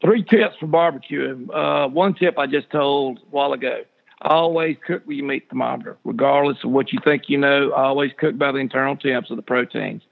Three 0.00 0.22
tips 0.24 0.56
for 0.58 0.66
barbecuing. 0.66 1.48
Uh, 1.52 1.88
one 1.88 2.14
tip 2.14 2.38
I 2.38 2.46
just 2.46 2.70
told 2.70 3.18
a 3.18 3.22
while 3.30 3.52
ago 3.52 3.84
always 4.22 4.76
cook 4.86 5.06
with 5.06 5.16
your 5.16 5.26
meat 5.26 5.48
thermometer, 5.50 5.96
regardless 6.04 6.58
of 6.64 6.70
what 6.70 6.92
you 6.92 6.98
think 7.04 7.24
you 7.28 7.38
know. 7.38 7.72
Always 7.72 8.12
cook 8.18 8.38
by 8.38 8.52
the 8.52 8.58
internal 8.58 8.96
temps 8.96 9.30
of 9.30 9.36
the 9.36 9.42
proteins. 9.42 10.02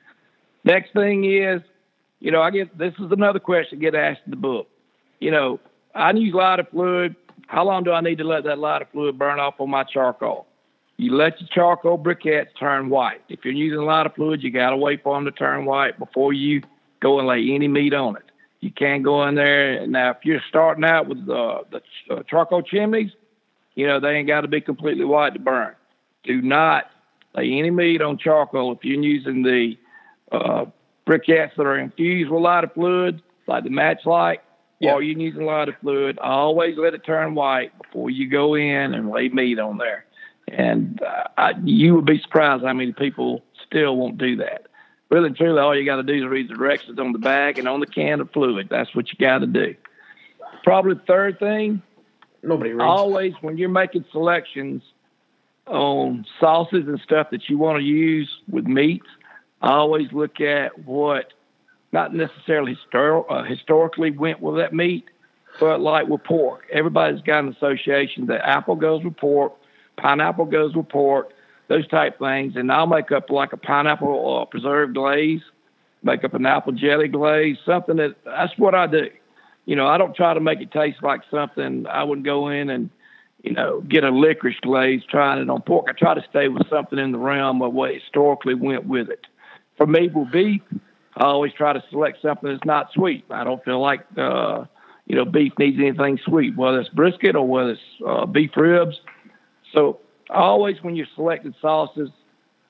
Next 0.64 0.92
thing 0.92 1.24
is, 1.24 1.62
you 2.18 2.30
know, 2.30 2.42
I 2.42 2.50
get 2.50 2.76
this 2.76 2.94
is 2.94 3.10
another 3.10 3.38
question 3.38 3.78
I 3.78 3.80
get 3.80 3.94
asked 3.94 4.22
in 4.26 4.30
the 4.30 4.36
book. 4.36 4.68
You 5.20 5.30
know, 5.30 5.60
I 5.94 6.10
use 6.12 6.34
lighter 6.34 6.66
fluid. 6.70 7.16
How 7.50 7.64
long 7.64 7.82
do 7.82 7.90
I 7.90 8.00
need 8.00 8.18
to 8.18 8.24
let 8.24 8.44
that 8.44 8.60
lighter 8.60 8.86
fluid 8.92 9.18
burn 9.18 9.40
off 9.40 9.54
on 9.58 9.70
my 9.70 9.82
charcoal? 9.82 10.46
You 10.98 11.16
let 11.16 11.40
your 11.40 11.48
charcoal 11.52 11.98
briquettes 11.98 12.50
turn 12.56 12.90
white. 12.90 13.22
If 13.28 13.40
you're 13.44 13.52
using 13.52 13.88
of 13.88 14.14
fluid, 14.14 14.40
you 14.44 14.52
got 14.52 14.70
to 14.70 14.76
wait 14.76 15.02
for 15.02 15.16
them 15.16 15.24
to 15.24 15.32
turn 15.32 15.64
white 15.64 15.98
before 15.98 16.32
you 16.32 16.62
go 17.00 17.18
and 17.18 17.26
lay 17.26 17.50
any 17.52 17.66
meat 17.66 17.92
on 17.92 18.14
it. 18.14 18.22
You 18.60 18.70
can't 18.70 19.02
go 19.02 19.26
in 19.26 19.34
there. 19.34 19.84
Now, 19.88 20.10
if 20.10 20.18
you're 20.22 20.40
starting 20.48 20.84
out 20.84 21.08
with 21.08 21.26
the, 21.26 21.62
the 21.72 22.14
uh, 22.14 22.22
charcoal 22.22 22.62
chimneys, 22.62 23.10
you 23.74 23.84
know, 23.84 23.98
they 23.98 24.10
ain't 24.10 24.28
got 24.28 24.42
to 24.42 24.48
be 24.48 24.60
completely 24.60 25.04
white 25.04 25.34
to 25.34 25.40
burn. 25.40 25.74
Do 26.22 26.40
not 26.40 26.84
lay 27.34 27.52
any 27.52 27.70
meat 27.70 28.00
on 28.00 28.16
charcoal 28.16 28.70
if 28.70 28.84
you're 28.84 29.02
using 29.02 29.42
the 29.42 29.76
uh, 30.30 30.66
briquettes 31.04 31.56
that 31.56 31.66
are 31.66 31.78
infused 31.78 32.30
with 32.30 32.42
lighter 32.42 32.70
fluid, 32.72 33.20
like 33.48 33.64
the 33.64 33.70
match 33.70 34.06
light, 34.06 34.40
yeah. 34.80 34.92
or 34.92 35.02
you're 35.02 35.18
using 35.18 35.44
lighter 35.44 35.76
fluid. 35.80 36.18
Always 36.18 36.76
let 36.76 36.94
it 36.94 37.04
turn 37.04 37.34
white 37.34 37.76
before 37.80 38.10
you 38.10 38.28
go 38.28 38.54
in 38.54 38.94
and 38.94 39.10
lay 39.10 39.28
meat 39.28 39.58
on 39.58 39.78
there. 39.78 40.04
And 40.48 41.00
uh, 41.00 41.28
I, 41.38 41.54
you 41.62 41.94
would 41.94 42.06
be 42.06 42.20
surprised 42.20 42.64
how 42.64 42.72
many 42.72 42.92
people 42.92 43.44
still 43.66 43.96
won't 43.96 44.18
do 44.18 44.36
that. 44.36 44.66
Really 45.08 45.28
and 45.28 45.36
truly, 45.36 45.60
all 45.60 45.76
you 45.76 45.84
got 45.84 45.96
to 45.96 46.02
do 46.02 46.14
is 46.14 46.24
read 46.24 46.48
the 46.48 46.54
directions 46.54 46.98
on 46.98 47.12
the 47.12 47.18
bag 47.18 47.58
and 47.58 47.68
on 47.68 47.80
the 47.80 47.86
can 47.86 48.20
of 48.20 48.30
fluid. 48.32 48.68
That's 48.68 48.94
what 48.94 49.12
you 49.12 49.18
got 49.18 49.38
to 49.38 49.46
do. 49.46 49.74
Probably 50.64 50.94
the 50.94 51.00
third 51.00 51.38
thing 51.38 51.82
Nobody 52.42 52.70
reads. 52.70 52.82
Always, 52.82 53.34
when 53.40 53.58
you're 53.58 53.68
making 53.68 54.04
selections 54.12 54.82
on 55.66 56.24
sauces 56.38 56.88
and 56.88 57.00
stuff 57.00 57.30
that 57.30 57.48
you 57.48 57.58
want 57.58 57.78
to 57.78 57.84
use 57.84 58.30
with 58.48 58.66
meats, 58.66 59.06
always 59.60 60.12
look 60.12 60.40
at 60.40 60.78
what 60.84 61.32
not 61.92 62.14
necessarily 62.14 62.76
histor- 62.76 63.24
uh, 63.28 63.44
historically 63.44 64.10
went 64.10 64.40
with 64.40 64.56
that 64.56 64.72
meat, 64.72 65.06
but 65.58 65.80
like 65.80 66.06
with 66.08 66.24
pork. 66.24 66.66
Everybody's 66.72 67.22
got 67.22 67.44
an 67.44 67.48
association 67.50 68.26
that 68.26 68.46
apple 68.46 68.76
goes 68.76 69.02
with 69.04 69.16
pork, 69.16 69.52
pineapple 69.96 70.46
goes 70.46 70.74
with 70.74 70.88
pork, 70.88 71.30
those 71.68 71.86
type 71.88 72.18
things. 72.18 72.54
And 72.56 72.70
I'll 72.70 72.86
make 72.86 73.10
up 73.12 73.30
like 73.30 73.52
a 73.52 73.56
pineapple 73.56 74.42
uh, 74.42 74.44
preserved 74.44 74.94
glaze, 74.94 75.42
make 76.02 76.24
up 76.24 76.34
an 76.34 76.46
apple 76.46 76.72
jelly 76.72 77.08
glaze, 77.08 77.56
something 77.66 77.96
that 77.96 78.16
that's 78.24 78.56
what 78.56 78.74
I 78.74 78.86
do 78.86 79.10
you 79.70 79.76
know, 79.76 79.86
I 79.86 79.98
don't 79.98 80.16
try 80.16 80.34
to 80.34 80.40
make 80.40 80.60
it 80.60 80.72
taste 80.72 81.00
like 81.00 81.20
something. 81.30 81.86
I 81.86 82.02
wouldn't 82.02 82.24
go 82.24 82.48
in 82.48 82.70
and, 82.70 82.90
you 83.44 83.52
know, 83.52 83.80
get 83.82 84.02
a 84.02 84.10
licorice 84.10 84.58
glaze 84.62 85.02
trying 85.08 85.40
it 85.40 85.48
on 85.48 85.62
pork. 85.62 85.86
I 85.88 85.92
try 85.92 86.14
to 86.14 86.24
stay 86.28 86.48
with 86.48 86.68
something 86.68 86.98
in 86.98 87.12
the 87.12 87.18
realm 87.18 87.62
of 87.62 87.72
what 87.72 87.94
historically 87.94 88.54
went 88.54 88.86
with 88.86 89.08
it. 89.10 89.26
For 89.76 89.86
me, 89.86 90.08
maple 90.08 90.24
beef, 90.24 90.60
I 91.16 91.24
always 91.24 91.52
try 91.52 91.72
to 91.72 91.82
select 91.90 92.22
something 92.22 92.48
that's 92.50 92.64
not 92.64 92.92
sweet. 92.92 93.24
I 93.30 93.44
don't 93.44 93.62
feel 93.64 93.80
like, 93.80 94.00
uh, 94.16 94.64
you 95.06 95.16
know, 95.16 95.24
beef 95.24 95.52
needs 95.58 95.78
anything 95.78 96.18
sweet, 96.24 96.56
whether 96.56 96.80
it's 96.80 96.88
brisket 96.90 97.34
or 97.34 97.46
whether 97.46 97.70
it's 97.72 97.80
uh, 98.06 98.26
beef 98.26 98.50
ribs. 98.56 99.00
So 99.72 99.98
always 100.28 100.76
when 100.82 100.96
you're 100.96 101.06
selecting 101.14 101.54
sauces, 101.60 102.10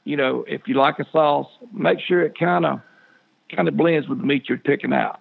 you 0.04 0.16
know, 0.16 0.44
if 0.48 0.62
you 0.66 0.74
like 0.74 0.98
a 0.98 1.06
sauce, 1.12 1.48
make 1.72 2.00
sure 2.00 2.22
it 2.22 2.38
kind 2.38 2.64
of 2.64 2.80
kind 3.54 3.68
of 3.68 3.76
blends 3.76 4.08
with 4.08 4.18
the 4.18 4.24
meat 4.24 4.48
you're 4.48 4.58
picking 4.58 4.92
out 4.92 5.19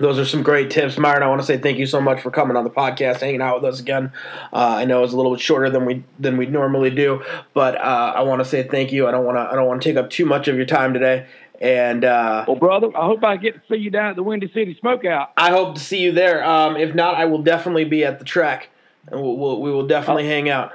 those 0.00 0.18
are 0.18 0.24
some 0.24 0.42
great 0.42 0.70
tips, 0.70 0.96
Myron. 0.96 1.22
I 1.22 1.28
want 1.28 1.40
to 1.40 1.46
say 1.46 1.58
thank 1.58 1.76
you 1.78 1.86
so 1.86 2.00
much 2.00 2.20
for 2.20 2.30
coming 2.30 2.56
on 2.56 2.64
the 2.64 2.70
podcast, 2.70 3.20
hanging 3.20 3.42
out 3.42 3.60
with 3.62 3.74
us 3.74 3.80
again. 3.80 4.12
Uh, 4.52 4.76
I 4.78 4.84
know 4.84 5.02
it's 5.02 5.12
a 5.12 5.16
little 5.16 5.32
bit 5.32 5.40
shorter 5.40 5.68
than 5.70 5.84
we 5.84 6.04
than 6.18 6.36
we 6.36 6.46
normally 6.46 6.90
do, 6.90 7.22
but 7.52 7.76
uh, 7.76 8.12
I 8.16 8.22
want 8.22 8.40
to 8.40 8.44
say 8.44 8.62
thank 8.62 8.92
you. 8.92 9.06
I 9.06 9.10
don't 9.10 9.24
want 9.24 9.36
to 9.36 9.40
I 9.40 9.54
don't 9.54 9.66
want 9.66 9.82
to 9.82 9.88
take 9.88 9.96
up 9.96 10.08
too 10.10 10.24
much 10.24 10.48
of 10.48 10.56
your 10.56 10.66
time 10.66 10.94
today, 10.94 11.26
And 11.60 12.04
uh, 12.04 12.44
Well, 12.46 12.56
brother, 12.56 12.88
I 12.96 13.06
hope 13.06 13.24
I 13.24 13.36
get 13.36 13.54
to 13.54 13.60
see 13.68 13.80
you 13.80 13.90
down 13.90 14.10
at 14.10 14.16
the 14.16 14.22
Windy 14.22 14.50
City 14.52 14.78
Smokeout. 14.82 15.28
I 15.36 15.50
hope 15.50 15.74
to 15.74 15.80
see 15.80 15.98
you 15.98 16.12
there. 16.12 16.44
Um, 16.44 16.76
if 16.76 16.94
not, 16.94 17.16
I 17.16 17.24
will 17.26 17.42
definitely 17.42 17.84
be 17.84 18.04
at 18.04 18.18
the 18.18 18.24
track, 18.24 18.70
and 19.10 19.20
we'll, 19.20 19.36
we'll, 19.36 19.60
we 19.60 19.70
will 19.72 19.86
definitely 19.86 20.26
hang 20.26 20.48
out. 20.48 20.72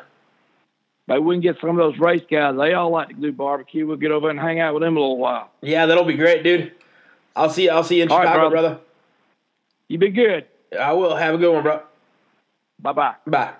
Maybe 1.08 1.22
we 1.22 1.36
can 1.36 1.42
get 1.42 1.56
some 1.62 1.70
of 1.70 1.78
those 1.78 1.98
race 1.98 2.24
guys. 2.30 2.56
They 2.58 2.74
all 2.74 2.90
like 2.92 3.08
to 3.08 3.14
do 3.14 3.32
barbecue. 3.32 3.88
We'll 3.88 3.96
get 3.96 4.12
over 4.12 4.30
and 4.30 4.38
hang 4.38 4.60
out 4.60 4.74
with 4.74 4.84
them 4.84 4.98
a 4.98 5.00
little 5.00 5.18
while. 5.18 5.50
Yeah, 5.62 5.86
that'll 5.86 6.04
be 6.04 6.18
great, 6.18 6.44
dude. 6.44 6.74
I'll 7.36 7.50
see. 7.50 7.70
I'll 7.70 7.84
see 7.84 7.98
you 7.98 8.04
in 8.04 8.12
All 8.12 8.18
right, 8.18 8.26
Chicago, 8.26 8.50
brother. 8.50 8.68
brother. 8.70 8.82
You 9.90 9.98
be 9.98 10.10
good. 10.10 10.46
I 10.80 10.94
will. 10.94 11.16
Have 11.16 11.36
a 11.36 11.38
good 11.38 11.54
one, 11.54 11.64
bro. 11.64 11.82
Bye 12.80 12.94
bye. 12.94 13.16
Bye. 13.26 13.54